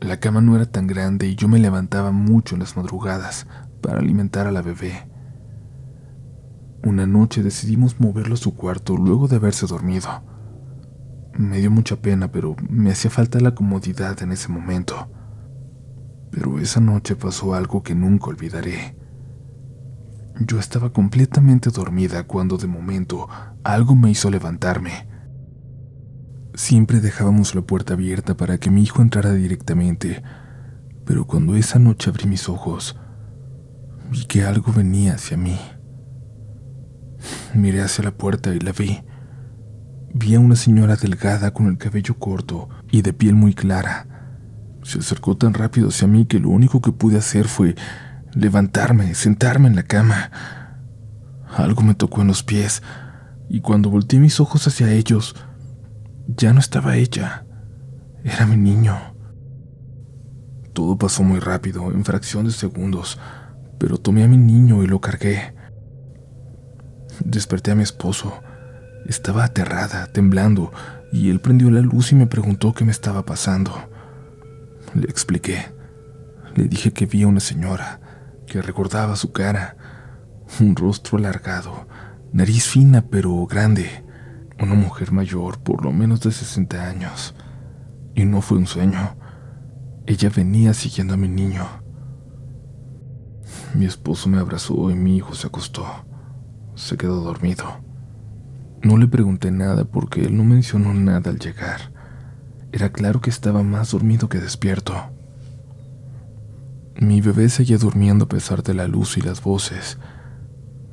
La 0.00 0.20
cama 0.20 0.42
no 0.42 0.54
era 0.54 0.66
tan 0.66 0.86
grande 0.86 1.26
y 1.26 1.36
yo 1.36 1.48
me 1.48 1.58
levantaba 1.58 2.12
mucho 2.12 2.54
en 2.54 2.60
las 2.60 2.76
madrugadas 2.76 3.46
para 3.80 4.00
alimentar 4.00 4.46
a 4.46 4.52
la 4.52 4.60
bebé. 4.60 5.08
Una 6.84 7.06
noche 7.06 7.42
decidimos 7.42 7.98
moverlo 7.98 8.34
a 8.34 8.36
su 8.36 8.54
cuarto 8.54 8.94
luego 8.98 9.26
de 9.26 9.36
haberse 9.36 9.66
dormido. 9.66 10.33
Me 11.36 11.58
dio 11.58 11.70
mucha 11.70 11.96
pena, 11.96 12.30
pero 12.30 12.54
me 12.68 12.90
hacía 12.90 13.10
falta 13.10 13.40
la 13.40 13.54
comodidad 13.54 14.22
en 14.22 14.32
ese 14.32 14.48
momento. 14.48 15.10
Pero 16.30 16.58
esa 16.58 16.80
noche 16.80 17.16
pasó 17.16 17.54
algo 17.54 17.82
que 17.82 17.94
nunca 17.94 18.26
olvidaré. 18.26 18.96
Yo 20.40 20.58
estaba 20.58 20.92
completamente 20.92 21.70
dormida 21.70 22.24
cuando 22.24 22.56
de 22.56 22.66
momento 22.66 23.28
algo 23.62 23.94
me 23.94 24.10
hizo 24.10 24.30
levantarme. 24.30 25.08
Siempre 26.54 27.00
dejábamos 27.00 27.54
la 27.54 27.62
puerta 27.62 27.94
abierta 27.94 28.36
para 28.36 28.58
que 28.58 28.70
mi 28.70 28.82
hijo 28.82 29.02
entrara 29.02 29.32
directamente, 29.32 30.22
pero 31.04 31.26
cuando 31.26 31.56
esa 31.56 31.78
noche 31.78 32.10
abrí 32.10 32.28
mis 32.28 32.48
ojos, 32.48 32.96
vi 34.10 34.24
que 34.26 34.44
algo 34.44 34.72
venía 34.72 35.14
hacia 35.14 35.36
mí. 35.36 35.58
Miré 37.54 37.82
hacia 37.82 38.04
la 38.04 38.12
puerta 38.12 38.54
y 38.54 38.60
la 38.60 38.72
vi. 38.72 39.02
Vi 40.16 40.36
a 40.36 40.40
una 40.40 40.54
señora 40.54 40.94
delgada 40.94 41.52
con 41.52 41.66
el 41.66 41.76
cabello 41.76 42.16
corto 42.20 42.68
y 42.88 43.02
de 43.02 43.12
piel 43.12 43.34
muy 43.34 43.52
clara. 43.52 44.06
Se 44.84 45.00
acercó 45.00 45.36
tan 45.36 45.54
rápido 45.54 45.88
hacia 45.88 46.06
mí 46.06 46.24
que 46.24 46.38
lo 46.38 46.50
único 46.50 46.80
que 46.80 46.92
pude 46.92 47.18
hacer 47.18 47.48
fue 47.48 47.74
levantarme, 48.32 49.14
sentarme 49.14 49.66
en 49.66 49.74
la 49.74 49.82
cama. 49.82 50.30
Algo 51.48 51.82
me 51.82 51.96
tocó 51.96 52.20
en 52.20 52.28
los 52.28 52.44
pies, 52.44 52.80
y 53.48 53.60
cuando 53.60 53.90
volteé 53.90 54.20
mis 54.20 54.38
ojos 54.38 54.64
hacia 54.68 54.92
ellos, 54.92 55.34
ya 56.28 56.52
no 56.52 56.60
estaba 56.60 56.96
ella, 56.96 57.44
era 58.22 58.46
mi 58.46 58.56
niño. 58.56 58.96
Todo 60.74 60.96
pasó 60.96 61.24
muy 61.24 61.40
rápido, 61.40 61.90
en 61.90 62.04
fracción 62.04 62.44
de 62.44 62.52
segundos, 62.52 63.18
pero 63.80 63.98
tomé 63.98 64.22
a 64.22 64.28
mi 64.28 64.36
niño 64.36 64.84
y 64.84 64.86
lo 64.86 65.00
cargué. 65.00 65.56
Desperté 67.24 67.72
a 67.72 67.74
mi 67.74 67.82
esposo. 67.82 68.43
Estaba 69.06 69.44
aterrada, 69.44 70.06
temblando, 70.06 70.72
y 71.12 71.30
él 71.30 71.40
prendió 71.40 71.70
la 71.70 71.80
luz 71.80 72.12
y 72.12 72.14
me 72.14 72.26
preguntó 72.26 72.72
qué 72.72 72.84
me 72.84 72.90
estaba 72.90 73.24
pasando. 73.24 73.72
Le 74.94 75.04
expliqué. 75.04 75.72
Le 76.54 76.64
dije 76.64 76.92
que 76.92 77.06
vi 77.06 77.22
a 77.22 77.28
una 77.28 77.40
señora, 77.40 78.00
que 78.46 78.62
recordaba 78.62 79.16
su 79.16 79.32
cara, 79.32 79.76
un 80.60 80.76
rostro 80.76 81.18
alargado, 81.18 81.86
nariz 82.32 82.66
fina 82.66 83.04
pero 83.10 83.46
grande, 83.46 84.04
una 84.60 84.74
mujer 84.74 85.12
mayor, 85.12 85.58
por 85.58 85.84
lo 85.84 85.92
menos 85.92 86.20
de 86.20 86.32
60 86.32 86.88
años. 86.88 87.34
Y 88.14 88.24
no 88.24 88.40
fue 88.40 88.58
un 88.58 88.66
sueño. 88.66 89.16
Ella 90.06 90.30
venía 90.34 90.74
siguiendo 90.74 91.14
a 91.14 91.16
mi 91.16 91.28
niño. 91.28 91.66
Mi 93.74 93.86
esposo 93.86 94.28
me 94.28 94.38
abrazó 94.38 94.90
y 94.90 94.94
mi 94.94 95.16
hijo 95.16 95.34
se 95.34 95.48
acostó. 95.48 95.86
Se 96.74 96.96
quedó 96.96 97.20
dormido. 97.20 97.64
No 98.84 98.96
le 98.96 99.08
pregunté 99.08 99.50
nada 99.50 99.84
porque 99.84 100.24
él 100.24 100.36
no 100.36 100.44
mencionó 100.44 100.94
nada 100.94 101.30
al 101.30 101.40
llegar. 101.40 101.90
Era 102.70 102.92
claro 102.92 103.20
que 103.20 103.30
estaba 103.30 103.64
más 103.64 103.90
dormido 103.90 104.28
que 104.28 104.38
despierto. 104.38 104.94
Mi 107.00 107.20
bebé 107.20 107.48
seguía 107.48 107.78
durmiendo 107.78 108.26
a 108.26 108.28
pesar 108.28 108.62
de 108.62 108.74
la 108.74 108.86
luz 108.86 109.18
y 109.18 109.20
las 109.20 109.42
voces. 109.42 109.98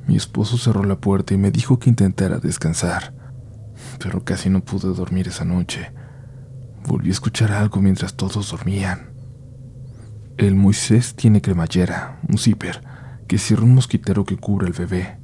Mi 0.08 0.16
esposo 0.16 0.58
cerró 0.58 0.82
la 0.82 0.98
puerta 0.98 1.34
y 1.34 1.38
me 1.38 1.52
dijo 1.52 1.78
que 1.78 1.90
intentara 1.90 2.38
descansar 2.38 3.22
pero 3.98 4.24
casi 4.24 4.50
no 4.50 4.64
pude 4.64 4.92
dormir 4.94 5.28
esa 5.28 5.44
noche. 5.44 5.92
Volví 6.86 7.08
a 7.08 7.12
escuchar 7.12 7.52
algo 7.52 7.80
mientras 7.80 8.14
todos 8.14 8.50
dormían. 8.50 9.10
El 10.36 10.56
Moisés 10.56 11.14
tiene 11.14 11.40
cremallera, 11.40 12.20
un 12.28 12.38
zipper, 12.38 12.82
que 13.28 13.38
cierra 13.38 13.62
un 13.62 13.74
mosquitero 13.74 14.24
que 14.24 14.36
cubre 14.36 14.66
al 14.66 14.72
bebé. 14.72 15.18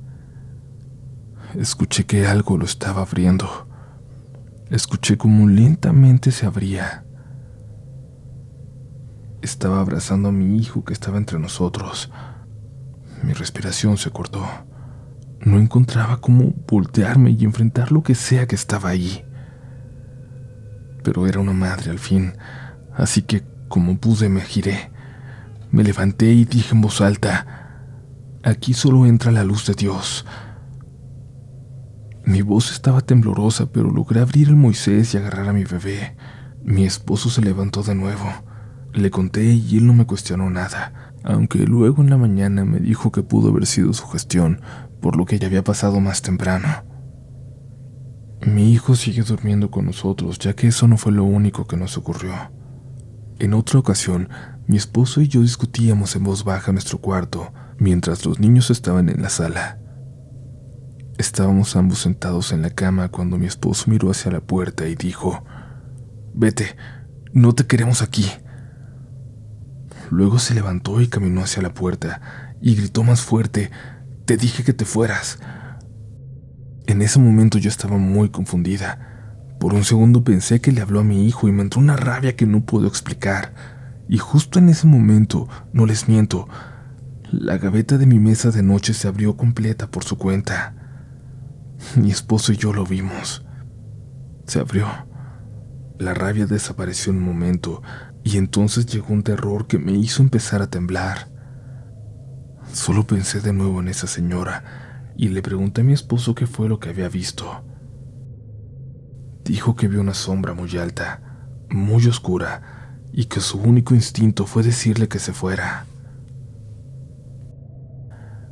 Escuché 1.55 2.05
que 2.05 2.27
algo 2.27 2.59
lo 2.59 2.65
estaba 2.65 3.03
abriendo. 3.03 3.69
Escuché 4.71 5.17
como 5.17 5.49
lentamente 5.49 6.31
se 6.31 6.45
abría. 6.45 7.05
Estaba 9.41 9.81
abrazando 9.81 10.29
a 10.29 10.33
mi 10.33 10.59
hijo 10.59 10.85
que 10.85 10.93
estaba 10.93 11.17
entre 11.17 11.39
nosotros. 11.39 12.11
Mi 13.23 13.33
respiración 13.33 13.97
se 13.97 14.11
cortó. 14.11 14.45
No 15.41 15.59
encontraba 15.59 16.21
cómo 16.21 16.53
voltearme 16.67 17.31
y 17.31 17.45
enfrentar 17.45 17.93
lo 17.93 18.03
que 18.03 18.15
sea 18.15 18.47
que 18.47 18.55
estaba 18.55 18.91
allí. 18.91 19.25
Pero 21.03 21.27
era 21.27 21.41
una 21.41 21.55
madre 21.55 21.91
al 21.91 21.99
fin, 21.99 22.35
así 22.95 23.23
que 23.23 23.43
como 23.69 23.99
pude 23.99 24.29
me 24.29 24.43
giré. 24.43 24.91
Me 25.71 25.83
levanté 25.83 26.27
y 26.33 26.45
dije 26.45 26.75
en 26.75 26.83
voz 26.83 27.01
alta, 27.01 27.47
aquí 28.43 28.75
solo 28.75 29.07
entra 29.07 29.33
la 29.33 29.45
luz 29.45 29.67
de 29.67 29.75
Dios. 29.75 30.27
Mi 32.29 32.43
voz 32.43 32.73
estaba 32.73 33.01
temblorosa, 33.01 33.73
pero 33.73 33.91
logré 33.91 34.21
abrir 34.21 34.49
el 34.49 34.57
Moisés 34.57 35.15
y 35.15 35.17
agarrar 35.17 35.49
a 35.49 35.55
mi 35.55 35.65
bebé. 35.65 36.15
Mi 36.63 36.85
esposo 36.85 37.31
se 37.31 37.41
levantó 37.41 37.83
de 37.83 37.95
nuevo. 37.95 38.27
Le 38.93 39.11
conté 39.11 39.45
y 39.45 39.79
él 39.79 39.87
no 39.87 39.95
me 39.95 40.05
cuestionó 40.05 40.51
nada, 40.51 41.15
aunque 41.25 41.61
luego 41.61 42.03
en 42.03 42.11
la 42.11 42.19
mañana 42.19 42.67
me 42.67 42.81
dijo 42.81 43.11
que 43.13 43.23
pudo 43.23 43.49
haber 43.49 43.65
sido 43.65 43.95
su 43.95 44.07
gestión, 44.09 44.61
por 45.01 45.17
lo 45.17 45.25
que 45.25 45.39
ya 45.39 45.47
había 45.47 45.65
pasado 45.65 46.01
más 46.01 46.21
temprano. 46.21 46.69
Mi 48.47 48.73
hijo 48.75 48.95
sigue 48.95 49.23
durmiendo 49.23 49.71
con 49.71 49.87
nosotros, 49.87 50.39
ya 50.39 50.53
que 50.53 50.67
eso 50.67 50.87
no 50.87 50.99
fue 50.99 51.13
lo 51.13 51.25
único 51.25 51.67
que 51.67 51.79
nos 51.79 51.97
ocurrió. 51.97 52.35
En 53.39 53.55
otra 53.55 53.79
ocasión, 53.79 54.29
mi 54.67 54.77
esposo 54.77 55.23
y 55.23 55.29
yo 55.29 55.41
discutíamos 55.41 56.15
en 56.15 56.25
voz 56.25 56.45
baja 56.45 56.73
en 56.73 56.75
nuestro 56.75 56.99
cuarto, 56.99 57.55
mientras 57.79 58.27
los 58.27 58.39
niños 58.39 58.71
estaban 58.71 59.09
en 59.09 59.23
la 59.23 59.31
sala. 59.31 59.79
Estábamos 61.19 61.75
ambos 61.75 61.99
sentados 61.99 62.53
en 62.53 62.63
la 62.63 62.71
cama 62.71 63.09
cuando 63.09 63.39
mi 63.39 63.47
esposo 63.47 63.91
miró 63.91 64.13
hacia 64.13 64.31
la 64.31 64.41
puerta 64.41 64.87
y 64.87 64.95
dijo, 64.95 65.45
Vete, 66.33 66.77
no 67.33 67.57
te 67.57 67.67
queremos 67.67 68.03
aquí. 68.03 68.25
Luego 70.11 70.39
se 70.39 70.55
levantó 70.55 71.01
y 71.01 71.09
caminó 71.09 71.43
hacia 71.43 71.61
la 71.61 71.75
puerta 71.75 72.55
y 72.63 72.77
gritó 72.77 73.03
más 73.03 73.23
fuerte, 73.23 73.73
te 74.27 74.37
dije 74.37 74.63
que 74.63 74.73
te 74.73 74.85
fueras. 74.85 75.41
En 76.87 77.03
ese 77.03 77.19
momento 77.19 77.59
yo 77.59 77.69
estaba 77.69 77.99
muy 77.99 78.29
confundida. 78.29 79.57
Por 79.59 79.75
un 79.75 79.83
segundo 79.83 80.23
pensé 80.23 80.61
que 80.61 80.71
le 80.71 80.83
habló 80.83 81.01
a 81.01 81.05
mi 81.05 81.27
hijo 81.27 81.49
y 81.49 81.53
me 81.53 81.63
entró 81.63 81.81
una 81.81 81.97
rabia 81.97 82.37
que 82.37 82.47
no 82.47 82.65
puedo 82.65 82.87
explicar. 82.87 83.53
Y 84.09 84.19
justo 84.19 84.61
en 84.61 84.69
ese 84.69 84.87
momento, 84.87 85.49
no 85.73 85.85
les 85.85 86.09
miento, 86.09 86.49
la 87.33 87.59
gaveta 87.59 87.99
de 87.99 88.07
mi 88.07 88.21
mesa 88.21 88.53
de 88.53 88.63
noche 88.63 88.95
se 88.95 89.09
abrió 89.09 89.37
completa 89.37 89.91
por 89.91 90.05
su 90.05 90.17
cuenta. 90.17 90.75
Mi 91.97 92.11
esposo 92.11 92.53
y 92.53 92.57
yo 92.57 92.73
lo 92.73 92.85
vimos. 92.85 93.45
Se 94.47 94.61
abrió. 94.61 94.87
La 95.99 96.15
rabia 96.15 96.47
desapareció 96.47 97.13
un 97.13 97.21
momento 97.21 97.83
y 98.23 98.37
entonces 98.37 98.87
llegó 98.87 99.13
un 99.13 99.23
terror 99.23 99.67
que 99.67 99.79
me 99.79 99.93
hizo 99.93 100.23
empezar 100.23 100.63
a 100.63 100.71
temblar. 100.71 101.29
Solo 102.73 103.07
pensé 103.07 103.41
de 103.41 103.53
nuevo 103.53 103.81
en 103.81 103.89
esa 103.89 104.07
señora 104.07 105.13
y 105.17 105.29
le 105.29 105.43
pregunté 105.43 105.81
a 105.81 105.85
mi 105.85 105.93
esposo 105.93 106.35
qué 106.35 106.47
fue 106.47 106.69
lo 106.69 106.79
que 106.79 106.91
había 106.91 107.09
visto. 107.09 107.65
Dijo 109.45 109.75
que 109.75 109.89
vio 109.89 110.01
una 110.01 110.15
sombra 110.15 110.55
muy 110.55 110.77
alta, 110.77 111.65
muy 111.71 112.07
oscura, 112.07 113.01
y 113.13 113.25
que 113.25 113.41
su 113.41 113.59
único 113.59 113.95
instinto 113.95 114.47
fue 114.47 114.63
decirle 114.63 115.09
que 115.09 115.19
se 115.19 115.33
fuera. 115.33 115.87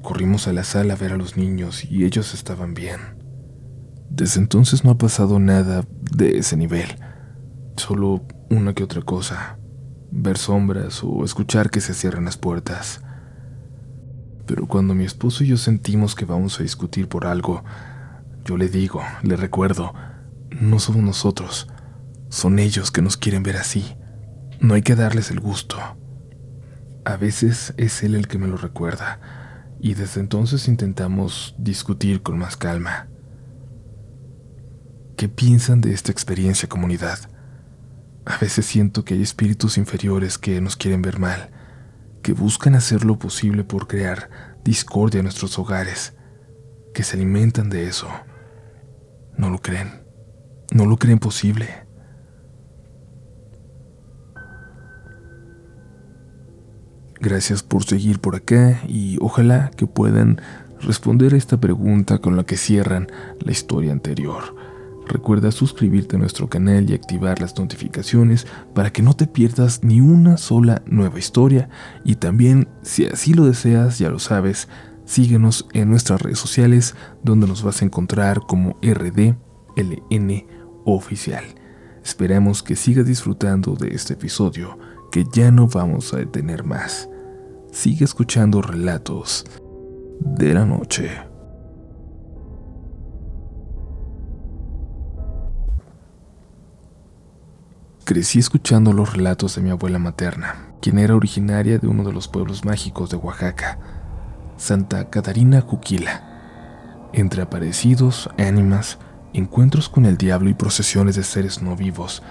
Corrimos 0.06 0.46
a 0.46 0.52
la 0.52 0.62
sala 0.62 0.94
a 0.94 0.96
ver 0.96 1.12
a 1.12 1.16
los 1.16 1.36
niños 1.36 1.84
y 1.84 2.04
ellos 2.04 2.32
estaban 2.32 2.74
bien. 2.74 3.00
Desde 4.08 4.38
entonces 4.38 4.84
no 4.84 4.92
ha 4.92 4.98
pasado 4.98 5.40
nada 5.40 5.84
de 6.12 6.38
ese 6.38 6.56
nivel, 6.56 6.86
solo 7.76 8.24
una 8.48 8.72
que 8.72 8.84
otra 8.84 9.02
cosa, 9.02 9.58
ver 10.12 10.38
sombras 10.38 11.02
o 11.02 11.24
escuchar 11.24 11.70
que 11.70 11.80
se 11.80 11.92
cierran 11.92 12.24
las 12.24 12.36
puertas. 12.36 13.02
Pero 14.46 14.68
cuando 14.68 14.94
mi 14.94 15.02
esposo 15.02 15.42
y 15.42 15.48
yo 15.48 15.56
sentimos 15.56 16.14
que 16.14 16.24
vamos 16.24 16.60
a 16.60 16.62
discutir 16.62 17.08
por 17.08 17.26
algo, 17.26 17.64
yo 18.44 18.56
le 18.56 18.68
digo, 18.68 19.02
le 19.24 19.34
recuerdo, 19.34 19.92
no 20.52 20.78
somos 20.78 21.02
nosotros, 21.02 21.66
son 22.28 22.60
ellos 22.60 22.92
que 22.92 23.02
nos 23.02 23.16
quieren 23.16 23.42
ver 23.42 23.56
así. 23.56 23.96
No 24.60 24.74
hay 24.74 24.82
que 24.82 24.94
darles 24.94 25.32
el 25.32 25.40
gusto. 25.40 25.78
A 27.04 27.16
veces 27.16 27.74
es 27.76 28.04
él 28.04 28.14
el 28.14 28.28
que 28.28 28.38
me 28.38 28.46
lo 28.46 28.56
recuerda, 28.56 29.18
y 29.80 29.94
desde 29.94 30.20
entonces 30.20 30.68
intentamos 30.68 31.54
discutir 31.58 32.22
con 32.22 32.38
más 32.38 32.56
calma. 32.56 33.08
¿Qué 35.16 35.28
piensan 35.28 35.80
de 35.80 35.92
esta 35.92 36.12
experiencia 36.12 36.68
comunidad? 36.68 37.18
A 38.24 38.36
veces 38.38 38.66
siento 38.66 39.04
que 39.04 39.14
hay 39.14 39.22
espíritus 39.22 39.78
inferiores 39.78 40.36
que 40.36 40.60
nos 40.60 40.76
quieren 40.76 41.00
ver 41.00 41.18
mal, 41.18 41.50
que 42.22 42.32
buscan 42.32 42.74
hacer 42.74 43.04
lo 43.04 43.18
posible 43.18 43.64
por 43.64 43.86
crear 43.86 44.56
discordia 44.64 45.20
en 45.20 45.24
nuestros 45.24 45.58
hogares, 45.58 46.14
que 46.92 47.02
se 47.02 47.16
alimentan 47.16 47.70
de 47.70 47.86
eso. 47.86 48.08
¿No 49.38 49.48
lo 49.48 49.60
creen? 49.60 50.02
¿No 50.72 50.86
lo 50.86 50.98
creen 50.98 51.18
posible? 51.18 51.85
Gracias 57.20 57.62
por 57.62 57.84
seguir 57.84 58.20
por 58.20 58.36
acá 58.36 58.82
y 58.88 59.16
ojalá 59.20 59.70
que 59.76 59.86
puedan 59.86 60.40
responder 60.80 61.34
a 61.34 61.38
esta 61.38 61.58
pregunta 61.58 62.18
con 62.18 62.36
la 62.36 62.44
que 62.44 62.56
cierran 62.56 63.08
la 63.40 63.52
historia 63.52 63.92
anterior. 63.92 64.54
Recuerda 65.06 65.52
suscribirte 65.52 66.16
a 66.16 66.18
nuestro 66.18 66.48
canal 66.48 66.90
y 66.90 66.94
activar 66.94 67.40
las 67.40 67.56
notificaciones 67.56 68.46
para 68.74 68.92
que 68.92 69.02
no 69.02 69.14
te 69.14 69.26
pierdas 69.26 69.82
ni 69.82 70.00
una 70.00 70.36
sola 70.36 70.82
nueva 70.84 71.18
historia 71.18 71.70
y 72.04 72.16
también, 72.16 72.68
si 72.82 73.06
así 73.06 73.32
lo 73.32 73.46
deseas, 73.46 73.98
ya 73.98 74.10
lo 74.10 74.18
sabes, 74.18 74.68
síguenos 75.04 75.66
en 75.72 75.88
nuestras 75.88 76.20
redes 76.20 76.40
sociales 76.40 76.96
donde 77.22 77.46
nos 77.46 77.62
vas 77.62 77.80
a 77.80 77.84
encontrar 77.84 78.40
como 78.46 78.78
RDLN 78.82 80.44
oficial. 80.84 81.44
Esperamos 82.04 82.62
que 82.62 82.76
sigas 82.76 83.06
disfrutando 83.06 83.74
de 83.74 83.88
este 83.88 84.14
episodio 84.14 84.78
que 85.16 85.24
ya 85.32 85.50
no 85.50 85.66
vamos 85.66 86.12
a 86.12 86.18
detener 86.18 86.62
más. 86.62 87.08
Sigue 87.72 88.04
escuchando 88.04 88.60
relatos 88.60 89.46
de 90.20 90.52
la 90.52 90.66
noche. 90.66 91.10
Crecí 98.04 98.40
escuchando 98.40 98.92
los 98.92 99.14
relatos 99.14 99.54
de 99.54 99.62
mi 99.62 99.70
abuela 99.70 99.98
materna, 99.98 100.74
quien 100.82 100.98
era 100.98 101.16
originaria 101.16 101.78
de 101.78 101.86
uno 101.86 102.04
de 102.04 102.12
los 102.12 102.28
pueblos 102.28 102.66
mágicos 102.66 103.08
de 103.08 103.16
Oaxaca, 103.16 103.78
Santa 104.58 105.08
Catarina 105.08 105.62
Juquila. 105.62 107.08
Entre 107.14 107.40
aparecidos, 107.40 108.28
ánimas, 108.36 108.98
encuentros 109.32 109.88
con 109.88 110.04
el 110.04 110.18
diablo 110.18 110.50
y 110.50 110.54
procesiones 110.54 111.16
de 111.16 111.22
seres 111.22 111.62
no 111.62 111.74
vivos, 111.74 112.22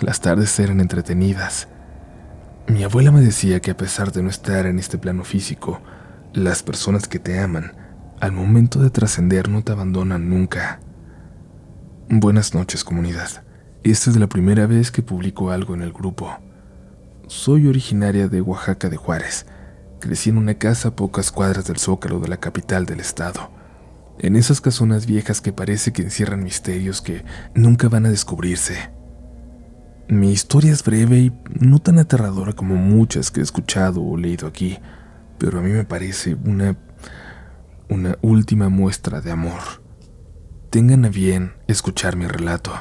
las 0.00 0.22
tardes 0.22 0.58
eran 0.58 0.80
entretenidas. 0.80 1.68
Mi 2.68 2.84
abuela 2.84 3.10
me 3.10 3.20
decía 3.20 3.60
que 3.60 3.72
a 3.72 3.76
pesar 3.76 4.12
de 4.12 4.22
no 4.22 4.30
estar 4.30 4.66
en 4.66 4.78
este 4.78 4.96
plano 4.96 5.24
físico, 5.24 5.80
las 6.32 6.62
personas 6.62 7.08
que 7.08 7.18
te 7.18 7.38
aman, 7.40 7.72
al 8.20 8.32
momento 8.32 8.78
de 8.78 8.90
trascender 8.90 9.48
no 9.48 9.62
te 9.62 9.72
abandonan 9.72 10.30
nunca. 10.30 10.80
Buenas 12.08 12.54
noches, 12.54 12.84
comunidad. 12.84 13.44
Esta 13.82 14.10
es 14.10 14.16
la 14.16 14.28
primera 14.28 14.66
vez 14.66 14.92
que 14.92 15.02
publico 15.02 15.50
algo 15.50 15.74
en 15.74 15.82
el 15.82 15.92
grupo. 15.92 16.38
Soy 17.26 17.66
originaria 17.66 18.28
de 18.28 18.40
Oaxaca 18.40 18.88
de 18.88 18.96
Juárez. 18.96 19.44
Crecí 19.98 20.30
en 20.30 20.38
una 20.38 20.54
casa 20.54 20.88
a 20.88 20.96
pocas 20.96 21.32
cuadras 21.32 21.66
del 21.66 21.78
zócalo 21.78 22.20
de 22.20 22.28
la 22.28 22.36
capital 22.36 22.86
del 22.86 23.00
estado. 23.00 23.50
En 24.20 24.36
esas 24.36 24.60
casonas 24.60 25.06
viejas 25.06 25.40
que 25.40 25.52
parece 25.52 25.92
que 25.92 26.02
encierran 26.02 26.44
misterios 26.44 27.02
que 27.02 27.24
nunca 27.54 27.88
van 27.88 28.06
a 28.06 28.10
descubrirse. 28.10 28.90
Mi 30.08 30.32
historia 30.32 30.72
es 30.72 30.82
breve 30.84 31.18
y 31.18 31.32
no 31.60 31.78
tan 31.78 31.98
aterradora 31.98 32.52
como 32.52 32.76
muchas 32.76 33.30
que 33.30 33.40
he 33.40 33.42
escuchado 33.42 34.02
o 34.02 34.16
leído 34.16 34.46
aquí, 34.46 34.78
pero 35.38 35.58
a 35.58 35.62
mí 35.62 35.70
me 35.70 35.84
parece 35.84 36.34
una 36.34 36.76
una 37.92 38.16
última 38.22 38.68
muestra 38.68 39.20
de 39.20 39.30
amor. 39.30 39.60
Tengan 40.70 41.04
a 41.04 41.10
bien 41.10 41.52
escuchar 41.66 42.16
mi 42.16 42.26
relato. 42.26 42.72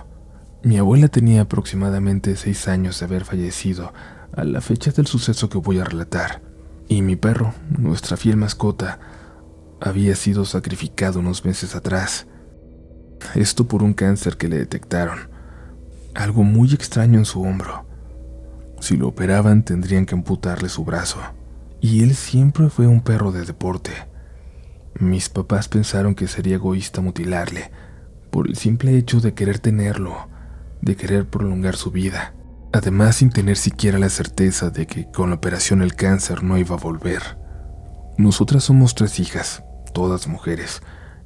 Mi 0.64 0.78
abuela 0.78 1.10
tenía 1.10 1.42
aproximadamente 1.42 2.36
seis 2.38 2.68
años 2.68 3.00
de 3.00 3.06
haber 3.06 3.26
fallecido 3.26 3.94
a 4.34 4.44
la 4.44 4.62
fecha 4.62 4.92
del 4.92 5.08
suceso 5.08 5.50
que 5.50 5.58
voy 5.58 5.80
a 5.80 5.84
relatar, 5.84 6.42
y 6.88 7.02
mi 7.02 7.16
perro, 7.16 7.54
nuestra 7.78 8.16
fiel 8.16 8.38
mascota, 8.38 9.00
había 9.82 10.16
sido 10.16 10.46
sacrificado 10.46 11.20
unos 11.20 11.44
meses 11.44 11.76
atrás. 11.76 12.28
Esto 13.36 13.68
por 13.68 13.84
un 13.84 13.94
cáncer 13.94 14.38
que 14.38 14.48
le 14.48 14.58
detectaron, 14.58 15.31
algo 16.16 16.44
muy 16.44 16.74
extraño 16.74 17.20
en 17.20 17.26
su 17.26 17.42
hombro. 17.42 17.86
Si 18.80 18.98
lo 18.98 19.08
operaban 19.08 19.64
tendrían 19.64 20.06
que 20.06 20.16
amputarle 20.16 20.70
su 20.70 20.84
brazo, 20.84 21.20
y 21.80 22.04
él 22.04 22.16
siempre 22.16 22.70
fue 22.70 22.88
un 22.88 23.02
perro 23.02 23.32
de 23.32 23.46
deporte. 23.46 23.92
Mis 25.00 25.30
papás 25.30 25.68
pensaron 25.68 26.16
que 26.16 26.28
sería 26.28 26.56
egoísta 26.56 27.02
mutilarle, 27.02 27.72
por 28.30 28.48
el 28.48 28.56
simple 28.56 28.98
hecho 28.98 29.20
de 29.20 29.34
querer 29.34 29.60
tenerlo 29.60 30.32
de 30.82 30.96
querer 30.96 31.28
prolongar 31.28 31.76
su 31.76 31.92
vida, 31.92 32.34
además 32.74 33.18
sin 33.18 33.30
tener 33.30 33.58
siquiera 33.58 34.00
la 34.00 34.10
certeza 34.10 34.70
de 34.70 34.88
que 34.88 35.10
con 35.12 35.30
la 35.30 35.36
operación 35.36 35.82
el 35.82 35.96
cáncer 35.96 36.44
no 36.44 36.58
iba 36.58 36.76
a 36.76 36.80
volver. 36.80 37.38
Nosotras 38.18 38.64
somos 38.64 38.96
tres 38.96 39.20
hijas, 39.20 39.64
todas 39.94 40.28
mujeres, 40.28 40.82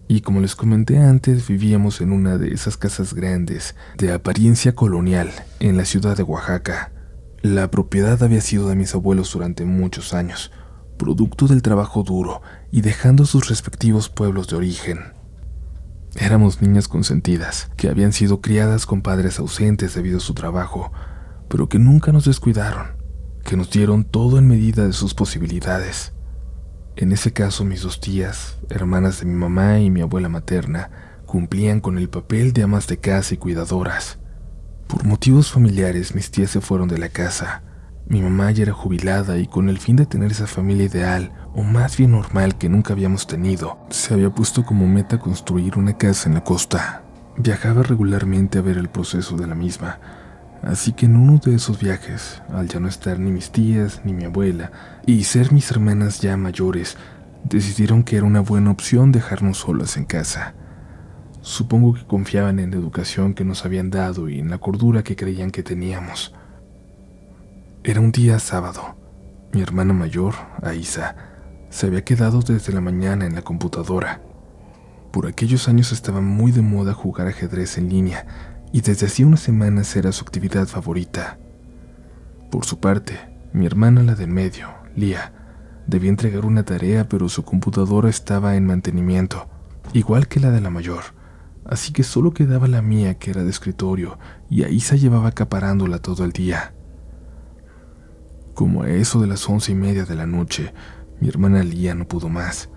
y 0.08 0.22
como 0.22 0.40
les 0.40 0.56
comenté 0.56 1.00
antes, 1.00 1.48
vivíamos 1.48 2.02
en 2.02 2.12
una 2.12 2.38
de 2.38 2.54
esas 2.54 2.78
casas 2.78 3.14
grandes, 3.14 3.76
de 3.98 4.12
apariencia 4.12 4.76
colonial, 4.76 5.32
en 5.60 5.78
la 5.78 5.86
ciudad 5.86 6.16
de 6.16 6.24
Oaxaca. 6.24 6.92
La 7.42 7.72
propiedad 7.72 8.22
había 8.22 8.42
sido 8.42 8.70
de 8.70 8.76
mis 8.76 8.94
abuelos 8.94 9.34
durante 9.34 9.66
muchos 9.66 10.14
años, 10.14 10.52
producto 10.98 11.48
del 11.48 11.62
trabajo 11.62 12.04
duro 12.04 12.42
y 12.72 12.82
dejando 12.82 13.26
sus 13.26 13.50
respectivos 13.50 14.10
pueblos 14.10 14.48
de 14.48 14.56
origen. 14.58 15.00
Éramos 16.18 16.62
niñas 16.62 16.88
consentidas, 16.88 17.70
que 17.76 17.90
habían 17.90 18.14
sido 18.14 18.42
criadas 18.42 18.86
con 18.86 19.02
padres 19.02 19.40
ausentes 19.40 19.96
debido 19.96 20.18
a 20.18 20.22
su 20.22 20.34
trabajo, 20.34 20.92
pero 21.50 21.68
que 21.68 21.80
nunca 21.80 22.12
nos 22.12 22.26
descuidaron, 22.26 22.96
que 23.44 23.58
nos 23.58 23.70
dieron 23.70 24.06
todo 24.06 24.38
en 24.38 24.48
medida 24.48 24.86
de 24.86 24.94
sus 24.94 25.14
posibilidades. 25.14 26.15
En 26.98 27.12
ese 27.12 27.34
caso 27.34 27.66
mis 27.66 27.82
dos 27.82 28.00
tías, 28.00 28.58
hermanas 28.70 29.20
de 29.20 29.26
mi 29.26 29.34
mamá 29.34 29.80
y 29.80 29.90
mi 29.90 30.00
abuela 30.00 30.30
materna, 30.30 30.90
cumplían 31.26 31.82
con 31.82 31.98
el 31.98 32.08
papel 32.08 32.54
de 32.54 32.64
amas 32.64 32.88
de 32.88 32.98
casa 32.98 33.34
y 33.34 33.38
cuidadoras. 33.38 34.18
Por 34.88 35.04
motivos 35.04 35.52
familiares 35.52 36.16
mis 36.16 36.32
tías 36.32 36.52
se 36.52 36.62
fueron 36.62 36.88
de 36.88 36.98
la 36.98 37.10
casa. 37.10 37.64
Mi 38.08 38.22
mamá 38.22 38.50
ya 38.52 38.64
era 38.64 38.72
jubilada 38.72 39.38
y 39.38 39.48
con 39.48 39.68
el 39.68 39.78
fin 39.78 39.98
de 39.98 40.06
tener 40.06 40.32
esa 40.32 40.48
familia 40.48 40.86
ideal, 40.86 41.34
o 41.54 41.64
más 41.64 41.98
bien 41.98 42.12
normal 42.12 42.58
que 42.58 42.70
nunca 42.70 42.94
habíamos 42.94 43.28
tenido, 43.28 43.78
se 43.90 44.14
había 44.14 44.30
puesto 44.30 44.64
como 44.64 44.88
meta 44.88 45.20
construir 45.20 45.78
una 45.78 45.98
casa 45.98 46.30
en 46.30 46.36
la 46.36 46.46
costa. 46.46 47.04
Viajaba 47.36 47.84
regularmente 47.84 48.60
a 48.60 48.62
ver 48.62 48.78
el 48.78 48.88
proceso 48.88 49.36
de 49.36 49.48
la 49.48 49.56
misma, 49.56 50.00
así 50.66 50.94
que 50.94 51.06
en 51.06 51.16
uno 51.16 51.38
de 51.38 51.56
esos 51.56 51.80
viajes, 51.80 52.42
al 52.50 52.68
ya 52.68 52.80
no 52.80 52.88
estar 52.88 53.20
ni 53.20 53.32
mis 53.32 53.52
tías 53.52 54.02
ni 54.04 54.14
mi 54.14 54.26
abuela, 54.26 54.72
y 55.06 55.24
ser 55.24 55.52
mis 55.52 55.70
hermanas 55.72 56.20
ya 56.22 56.36
mayores, 56.38 56.98
decidieron 57.44 58.04
que 58.04 58.18
era 58.18 58.26
una 58.26 58.42
buena 58.42 58.72
opción 58.72 59.12
dejarnos 59.12 59.60
solas 59.60 59.96
en 59.96 60.06
casa. 60.06 60.56
Supongo 61.42 61.94
que 61.94 62.06
confiaban 62.06 62.58
en 62.60 62.72
la 62.72 62.78
educación 62.78 63.36
que 63.36 63.46
nos 63.46 63.64
habían 63.66 63.92
dado 63.92 64.28
y 64.28 64.40
en 64.40 64.50
la 64.50 64.58
cordura 64.58 65.04
que 65.04 65.16
creían 65.16 65.52
que 65.52 65.62
teníamos. 65.62 66.34
Era 67.84 68.02
un 68.02 68.12
día 68.12 68.40
sábado. 68.40 68.98
Mi 69.54 69.62
hermana 69.62 69.94
mayor, 69.94 70.34
Aisa, 70.64 71.16
se 71.70 71.86
había 71.86 72.04
quedado 72.04 72.42
desde 72.42 72.74
la 72.74 72.82
mañana 72.82 73.28
en 73.28 73.36
la 73.36 73.44
computadora. 73.44 74.22
Por 75.12 75.28
aquellos 75.28 75.70
años 75.70 75.92
estaba 75.92 76.20
muy 76.20 76.52
de 76.52 76.64
moda 76.64 76.94
jugar 76.94 77.28
ajedrez 77.28 77.78
en 77.78 77.90
línea 77.90 78.55
y 78.76 78.82
desde 78.82 79.06
hacía 79.06 79.26
unas 79.26 79.40
semanas 79.40 79.96
era 79.96 80.12
su 80.12 80.26
actividad 80.26 80.68
favorita. 80.68 81.40
Por 82.52 82.66
su 82.66 82.82
parte, 82.82 83.18
mi 83.54 83.66
hermana 83.66 84.04
la 84.04 84.16
del 84.16 84.28
medio, 84.28 84.68
Lía, 84.98 85.32
Debía 85.88 86.10
entregar 86.10 86.46
una 86.46 86.66
tarea, 86.66 87.08
pero 87.08 87.30
su 87.30 87.44
computadora 87.44 88.10
estaba 88.10 88.58
en 88.58 88.66
mantenimiento, 88.66 89.48
igual 89.94 90.28
que 90.28 90.42
la 90.42 90.52
de 90.52 90.60
la 90.60 90.70
mayor. 90.70 91.04
Así 91.64 91.94
que 91.94 92.04
solo 92.04 92.34
quedaba 92.34 92.68
la 92.68 92.82
mía, 92.82 93.14
que 93.14 93.32
era 93.32 93.46
de 93.46 93.50
escritorio, 93.50 94.20
y 94.50 94.64
ahí 94.64 94.80
llevaba 94.80 95.30
acaparándola 95.30 96.00
todo 96.00 96.26
el 96.26 96.34
día. 96.34 96.74
Como 98.56 98.84
a 98.84 98.90
eso 98.90 99.22
de 99.22 99.28
las 99.28 99.48
once 99.48 99.72
y 99.72 99.76
media 99.76 100.04
de 100.04 100.16
la 100.16 100.28
noche, 100.28 100.74
mi 101.22 101.30
hermana 101.30 101.64
Lía 101.64 101.96
no 101.96 102.10
pudo 102.10 102.28
más. 102.28 102.70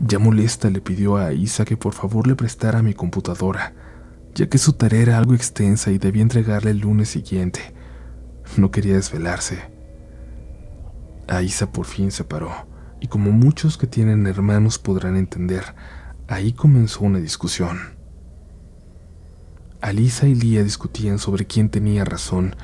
Ya 0.00 0.18
molesta 0.18 0.70
le 0.70 0.80
pidió 0.80 1.18
a 1.18 1.34
Isa 1.34 1.66
que 1.66 1.76
por 1.76 1.92
favor 1.92 2.26
le 2.26 2.36
prestara 2.36 2.80
mi 2.80 2.94
computadora, 2.94 3.74
ya 4.36 4.50
que 4.50 4.58
su 4.58 4.74
tarea 4.74 5.00
era 5.00 5.18
algo 5.18 5.34
extensa 5.34 5.90
y 5.90 5.98
debía 5.98 6.22
entregarle 6.22 6.70
el 6.70 6.80
lunes 6.80 7.08
siguiente. 7.08 7.74
No 8.58 8.70
quería 8.70 8.94
desvelarse. 8.94 9.62
Aisa 11.26 11.72
por 11.72 11.86
fin 11.86 12.10
se 12.12 12.22
paró, 12.22 12.52
y 13.00 13.08
como 13.08 13.32
muchos 13.32 13.78
que 13.78 13.86
tienen 13.86 14.26
hermanos 14.26 14.78
podrán 14.78 15.16
entender, 15.16 15.64
ahí 16.28 16.52
comenzó 16.52 17.00
una 17.00 17.18
discusión. 17.18 17.78
Alisa 19.80 20.28
y 20.28 20.34
Lía 20.34 20.62
discutían 20.62 21.18
sobre 21.18 21.46
quién 21.46 21.70
tenía 21.70 22.04
razón, 22.04 22.56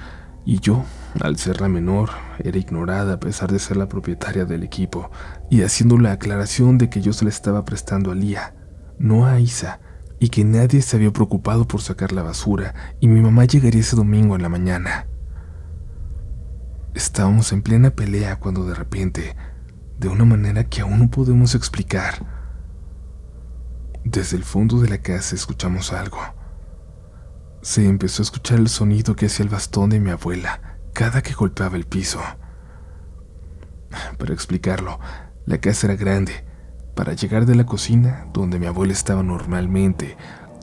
y 0.44 0.60
yo, 0.60 0.84
al 1.20 1.38
ser 1.38 1.62
la 1.62 1.68
menor, 1.68 2.10
era 2.38 2.58
ignorada 2.58 3.14
a 3.14 3.20
pesar 3.20 3.50
de 3.50 3.58
ser 3.58 3.78
la 3.78 3.88
propietaria 3.88 4.44
del 4.44 4.62
equipo, 4.62 5.10
y 5.50 5.62
haciendo 5.62 5.96
la 5.98 6.12
aclaración 6.12 6.76
de 6.76 6.90
que 6.90 7.00
yo 7.00 7.14
se 7.14 7.24
le 7.24 7.30
estaba 7.30 7.64
prestando 7.64 8.10
a 8.10 8.14
Lía, 8.14 8.54
no 8.98 9.24
a 9.26 9.40
Isa, 9.40 9.80
y 10.22 10.28
que 10.28 10.44
nadie 10.44 10.82
se 10.82 10.96
había 10.96 11.12
preocupado 11.12 11.66
por 11.66 11.80
sacar 11.80 12.12
la 12.12 12.22
basura, 12.22 12.94
y 13.00 13.08
mi 13.08 13.20
mamá 13.20 13.44
llegaría 13.44 13.80
ese 13.80 13.96
domingo 13.96 14.36
en 14.36 14.42
la 14.42 14.48
mañana. 14.48 15.08
Estábamos 16.94 17.50
en 17.50 17.60
plena 17.60 17.90
pelea 17.90 18.38
cuando 18.38 18.64
de 18.64 18.76
repente, 18.76 19.34
de 19.98 20.06
una 20.06 20.24
manera 20.24 20.62
que 20.62 20.80
aún 20.80 21.00
no 21.00 21.10
podemos 21.10 21.56
explicar, 21.56 22.24
desde 24.04 24.36
el 24.36 24.44
fondo 24.44 24.80
de 24.80 24.90
la 24.90 24.98
casa 24.98 25.34
escuchamos 25.34 25.92
algo. 25.92 26.20
Se 27.60 27.84
empezó 27.88 28.22
a 28.22 28.26
escuchar 28.26 28.60
el 28.60 28.68
sonido 28.68 29.16
que 29.16 29.26
hacía 29.26 29.42
el 29.42 29.50
bastón 29.50 29.90
de 29.90 29.98
mi 29.98 30.10
abuela 30.10 30.78
cada 30.92 31.20
que 31.20 31.32
golpeaba 31.32 31.76
el 31.76 31.86
piso. 31.86 32.20
Para 34.18 34.32
explicarlo, 34.32 35.00
la 35.46 35.58
casa 35.58 35.88
era 35.88 35.96
grande. 35.96 36.44
Para 36.94 37.14
llegar 37.14 37.46
de 37.46 37.54
la 37.54 37.64
cocina, 37.64 38.26
donde 38.32 38.58
mi 38.58 38.66
abuela 38.66 38.92
estaba 38.92 39.22
normalmente, 39.22 40.16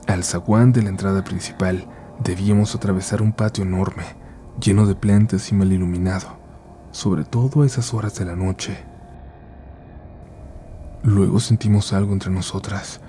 al 0.06 0.24
zaguán 0.24 0.72
de 0.72 0.82
la 0.82 0.88
entrada 0.88 1.24
principal, 1.24 1.86
debíamos 2.22 2.74
atravesar 2.74 3.20
un 3.22 3.32
patio 3.32 3.64
enorme 3.64 4.04
lleno 4.60 4.86
de 4.86 4.94
plantas 4.94 5.50
y 5.50 5.54
mal 5.54 5.72
iluminado, 5.72 6.38
sobre 6.92 7.24
todo 7.24 7.62
a 7.62 7.66
esas 7.66 7.94
horas 7.94 8.14
de 8.16 8.24
la 8.24 8.36
noche. 8.36 8.78
Luego 11.02 11.40
sentimos 11.40 11.92
algo 11.92 12.12
entre 12.12 12.30
nosotras, 12.30 13.00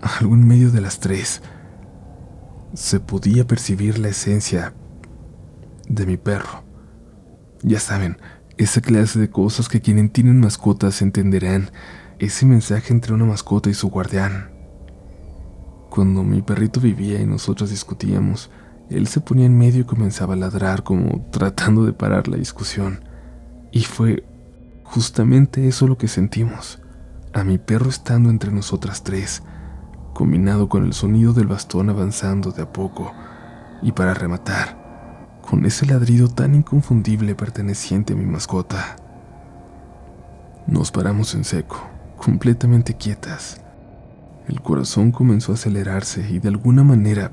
algo 0.00 0.34
en 0.34 0.46
medio 0.46 0.70
de 0.70 0.80
las 0.80 1.00
tres. 1.00 1.42
Se 2.74 3.00
podía 3.00 3.46
percibir 3.46 3.98
la 3.98 4.08
esencia 4.08 4.74
de 5.88 6.06
mi 6.06 6.16
perro. 6.16 6.64
Ya 7.62 7.80
saben, 7.80 8.18
esa 8.58 8.80
clase 8.80 9.18
de 9.18 9.30
cosas 9.30 9.68
que 9.68 9.80
quienes 9.80 10.12
tienen 10.12 10.40
mascotas 10.40 11.00
entenderán, 11.00 11.70
ese 12.24 12.46
mensaje 12.46 12.92
entre 12.92 13.12
una 13.12 13.24
mascota 13.24 13.68
y 13.68 13.74
su 13.74 13.90
guardián. 13.90 14.52
Cuando 15.90 16.22
mi 16.22 16.40
perrito 16.40 16.78
vivía 16.78 17.20
y 17.20 17.26
nosotros 17.26 17.70
discutíamos, 17.70 18.48
él 18.90 19.08
se 19.08 19.20
ponía 19.20 19.46
en 19.46 19.58
medio 19.58 19.80
y 19.80 19.84
comenzaba 19.84 20.34
a 20.34 20.36
ladrar 20.36 20.84
como 20.84 21.26
tratando 21.32 21.84
de 21.84 21.92
parar 21.92 22.28
la 22.28 22.36
discusión. 22.36 23.04
Y 23.72 23.80
fue 23.80 24.24
justamente 24.84 25.66
eso 25.66 25.88
lo 25.88 25.98
que 25.98 26.06
sentimos. 26.06 26.80
A 27.32 27.42
mi 27.42 27.58
perro 27.58 27.90
estando 27.90 28.30
entre 28.30 28.52
nosotras 28.52 29.02
tres, 29.02 29.42
combinado 30.14 30.68
con 30.68 30.84
el 30.84 30.92
sonido 30.92 31.32
del 31.32 31.48
bastón 31.48 31.90
avanzando 31.90 32.52
de 32.52 32.62
a 32.62 32.72
poco, 32.72 33.12
y 33.82 33.90
para 33.90 34.14
rematar, 34.14 35.40
con 35.42 35.66
ese 35.66 35.86
ladrido 35.86 36.28
tan 36.28 36.54
inconfundible 36.54 37.34
perteneciente 37.34 38.12
a 38.12 38.16
mi 38.16 38.26
mascota. 38.26 38.94
Nos 40.68 40.92
paramos 40.92 41.34
en 41.34 41.42
seco, 41.42 41.91
completamente 42.24 42.94
quietas. 42.94 43.60
El 44.48 44.60
corazón 44.60 45.12
comenzó 45.12 45.52
a 45.52 45.54
acelerarse 45.56 46.28
y 46.30 46.38
de 46.38 46.48
alguna 46.48 46.84
manera 46.84 47.32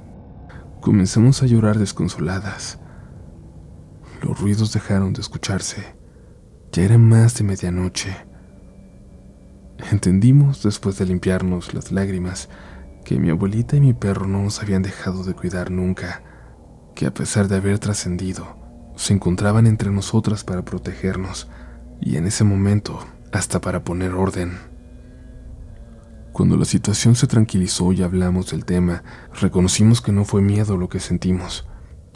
Comenzamos 0.82 1.44
a 1.44 1.46
llorar 1.46 1.78
desconsoladas. 1.78 2.80
Los 4.22 4.40
ruidos 4.40 4.72
dejaron 4.72 5.12
de 5.12 5.20
escucharse. 5.20 5.94
Ya 6.72 6.84
era 6.84 6.98
más 6.98 7.38
de 7.38 7.44
medianoche. 7.44 8.16
Entendimos, 9.92 10.64
después 10.64 10.98
de 10.98 11.06
limpiarnos 11.06 11.74
las 11.74 11.92
lágrimas, 11.92 12.48
que 13.04 13.20
mi 13.20 13.30
abuelita 13.30 13.76
y 13.76 13.82
mi 13.82 13.94
perro 13.94 14.26
no 14.26 14.42
nos 14.42 14.62
habían 14.62 14.82
dejado 14.82 15.24
de 15.24 15.34
cuidar 15.34 15.70
nunca, 15.70 16.24
que 16.96 17.06
a 17.06 17.14
pesar 17.14 17.50
de 17.50 17.58
haber 17.58 17.78
trascendido, 17.80 18.58
se 18.96 19.14
encontraban 19.14 19.68
entre 19.68 19.92
nosotras 19.92 20.46
para 20.46 20.64
protegernos, 20.64 21.50
y 22.00 22.16
en 22.16 22.26
ese 22.26 22.46
momento 22.46 23.06
hasta 23.34 23.60
para 23.60 23.84
poner 23.84 24.14
orden. 24.14 24.69
Cuando 26.40 26.56
la 26.56 26.64
situación 26.64 27.16
se 27.16 27.28
tranquilizó 27.28 27.92
y 27.92 28.02
hablamos 28.02 28.52
del 28.52 28.64
tema, 28.64 29.04
reconocimos 29.42 30.00
que 30.00 30.14
no 30.14 30.24
fue 30.24 30.42
miedo 30.42 30.78
lo 30.78 30.88
que 30.88 31.02
sentimos. 31.02 31.68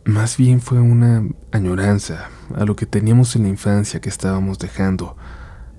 Más 0.06 0.38
bien 0.38 0.62
fue 0.62 0.80
una 0.80 1.28
añoranza 1.52 2.30
a 2.56 2.64
lo 2.64 2.78
que 2.78 2.86
teníamos 2.86 3.36
en 3.36 3.44
la 3.44 3.50
infancia 3.50 4.00
que 4.00 4.08
estábamos 4.08 4.60
dejando 4.60 5.18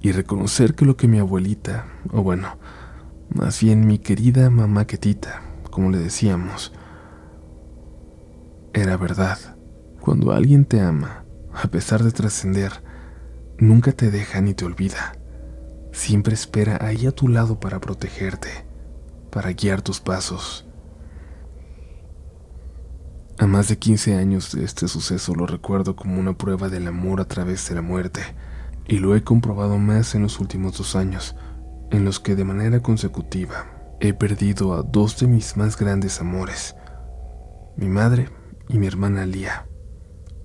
y 0.03 0.13
reconocer 0.13 0.75
que 0.75 0.85
lo 0.85 0.95
que 0.95 1.09
mi 1.09 1.21
abuelita, 1.21 1.87
o 2.13 2.23
bueno, 2.23 2.59
más 3.35 3.63
bien 3.63 3.87
mi 3.87 3.99
querida 3.99 4.51
mamá 4.51 4.87
Quetita, 4.87 5.41
como 5.71 5.91
le 5.91 5.97
decíamos, 5.97 6.75
era 8.75 8.99
verdad. 8.99 9.39
Cuando 10.01 10.33
alguien 10.33 10.67
te 10.67 10.83
ama, 10.83 11.25
a 11.55 11.69
pesar 11.69 12.03
de 12.03 12.13
trascender, 12.13 12.73
nunca 13.57 13.93
te 13.93 14.11
deja 14.11 14.43
ni 14.43 14.53
te 14.53 14.67
olvida 14.67 15.15
siempre 15.95 16.35
espera 16.35 16.79
ahí 16.85 17.07
a 17.07 17.13
tu 17.13 17.29
lado 17.29 17.61
para 17.61 17.81
protegerte, 17.81 18.49
para 19.31 19.53
guiar 19.53 19.81
tus 19.81 20.01
pasos. 20.01 20.67
A 23.39 23.47
más 23.47 23.69
de 23.69 23.79
15 23.79 24.17
años 24.17 24.53
de 24.53 24.65
este 24.65 24.89
suceso 24.89 25.35
lo 25.35 25.47
recuerdo 25.47 25.97
como 25.97 26.21
una 26.21 26.37
prueba 26.37 26.69
del 26.69 26.89
amor 26.89 27.21
a 27.21 27.25
través 27.27 27.69
de 27.69 27.77
la 27.77 27.83
muerte, 27.83 28.21
y 28.87 28.99
lo 28.99 29.17
he 29.17 29.23
comprobado 29.23 29.79
más 29.79 30.15
en 30.15 30.23
los 30.23 30.41
últimos 30.41 30.77
dos 30.77 30.95
años, 30.97 31.37
en 31.91 32.05
los 32.05 32.21
que 32.21 32.35
de 32.35 32.45
manera 32.45 32.81
consecutiva 32.81 33.97
he 34.01 34.13
perdido 34.13 34.75
a 34.75 34.83
dos 34.83 35.19
de 35.21 35.29
mis 35.29 35.57
más 35.57 35.79
grandes 35.79 36.21
amores, 36.21 36.75
mi 37.77 37.89
madre 37.89 38.29
y 38.69 38.79
mi 38.79 38.87
hermana 38.87 39.27
Lía, 39.27 39.67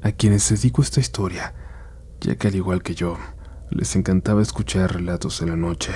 a 0.02 0.12
quienes 0.12 0.48
dedico 0.50 0.82
esta 0.82 1.00
historia, 1.00 1.54
ya 2.22 2.36
que 2.36 2.48
al 2.48 2.56
igual 2.56 2.82
que 2.82 2.96
yo, 2.96 3.18
les 3.72 3.96
encantaba 3.96 4.42
escuchar 4.42 4.94
relatos 4.94 5.40
de 5.40 5.48
la 5.48 5.56
noche. 5.56 5.94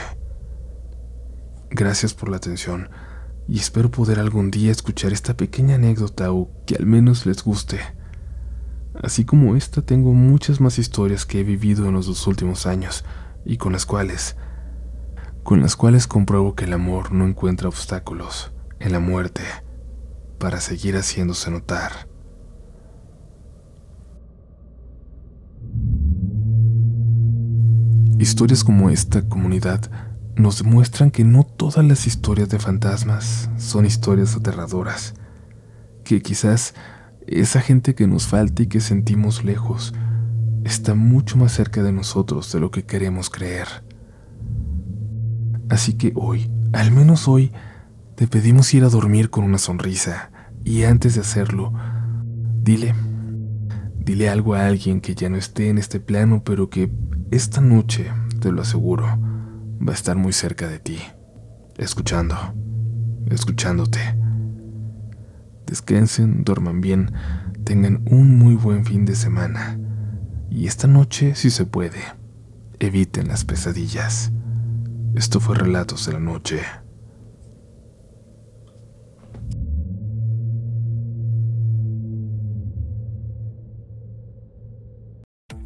Gracias 1.69 2.13
por 2.13 2.29
la 2.29 2.37
atención 2.37 2.89
y 3.47 3.59
espero 3.59 3.89
poder 3.89 4.19
algún 4.19 4.51
día 4.51 4.71
escuchar 4.71 5.11
esta 5.11 5.35
pequeña 5.35 5.75
anécdota 5.75 6.31
o 6.31 6.49
que 6.65 6.75
al 6.75 6.85
menos 6.85 7.25
les 7.25 7.43
guste. 7.43 7.79
Así 9.01 9.25
como 9.25 9.55
esta 9.55 9.81
tengo 9.81 10.13
muchas 10.13 10.61
más 10.61 10.77
historias 10.77 11.25
que 11.25 11.39
he 11.39 11.43
vivido 11.43 11.87
en 11.87 11.93
los 11.93 12.05
dos 12.05 12.27
últimos 12.27 12.67
años 12.67 13.03
y 13.43 13.57
con 13.57 13.73
las 13.73 13.85
cuales 13.85 14.35
con 15.43 15.59
las 15.59 15.75
cuales 15.75 16.07
compruebo 16.07 16.55
que 16.55 16.63
el 16.63 16.73
amor 16.73 17.11
no 17.11 17.25
encuentra 17.25 17.67
obstáculos 17.67 18.53
en 18.79 18.93
la 18.93 18.99
muerte 18.99 19.41
para 20.39 20.61
seguir 20.61 20.95
haciéndose 20.95 21.51
notar. 21.51 22.12
Historias 28.23 28.63
como 28.63 28.89
esta 28.89 29.27
comunidad 29.27 29.91
nos 30.37 30.63
demuestran 30.63 31.11
que 31.11 31.25
no 31.25 31.43
todas 31.43 31.83
las 31.83 32.07
historias 32.07 32.47
de 32.47 32.57
fantasmas 32.57 33.49
son 33.57 33.85
historias 33.85 34.33
aterradoras, 34.37 35.13
que 36.05 36.21
quizás 36.21 36.73
esa 37.27 37.59
gente 37.59 37.95
que 37.95 38.07
nos 38.07 38.25
falta 38.27 38.63
y 38.63 38.67
que 38.67 38.79
sentimos 38.79 39.43
lejos 39.43 39.93
está 40.63 40.95
mucho 40.95 41.35
más 41.35 41.51
cerca 41.51 41.83
de 41.83 41.91
nosotros 41.91 42.49
de 42.53 42.61
lo 42.61 42.71
que 42.71 42.85
queremos 42.85 43.29
creer. 43.29 43.67
Así 45.67 45.95
que 45.95 46.13
hoy, 46.15 46.49
al 46.71 46.91
menos 46.91 47.27
hoy, 47.27 47.51
te 48.15 48.25
pedimos 48.25 48.73
ir 48.73 48.85
a 48.85 48.89
dormir 48.89 49.31
con 49.31 49.43
una 49.43 49.57
sonrisa 49.57 50.31
y 50.63 50.83
antes 50.83 51.15
de 51.15 51.19
hacerlo, 51.19 51.73
dile, 52.61 52.95
dile 53.99 54.29
algo 54.29 54.53
a 54.53 54.65
alguien 54.65 55.01
que 55.01 55.13
ya 55.13 55.27
no 55.27 55.35
esté 55.35 55.67
en 55.67 55.77
este 55.77 55.99
plano 55.99 56.41
pero 56.45 56.69
que 56.69 56.89
esta 57.35 57.61
noche, 57.61 58.11
te 58.41 58.51
lo 58.51 58.61
aseguro, 58.61 59.05
va 59.05 59.91
a 59.91 59.95
estar 59.95 60.15
muy 60.15 60.33
cerca 60.33 60.67
de 60.67 60.77
ti, 60.77 60.99
escuchando, 61.77 62.35
escuchándote. 63.27 63.99
Descansen, 65.65 66.43
duerman 66.43 66.79
bien, 66.79 67.11
tengan 67.63 68.03
un 68.05 68.37
muy 68.37 68.53
buen 68.53 68.85
fin 68.85 69.05
de 69.05 69.15
semana. 69.15 69.79
Y 70.51 70.67
esta 70.67 70.87
noche, 70.87 71.33
si 71.33 71.49
se 71.49 71.65
puede, 71.65 72.01
eviten 72.77 73.29
las 73.29 73.45
pesadillas. 73.45 74.31
Esto 75.15 75.39
fue 75.39 75.55
Relatos 75.55 76.05
de 76.05 76.13
la 76.13 76.19
Noche. 76.19 76.61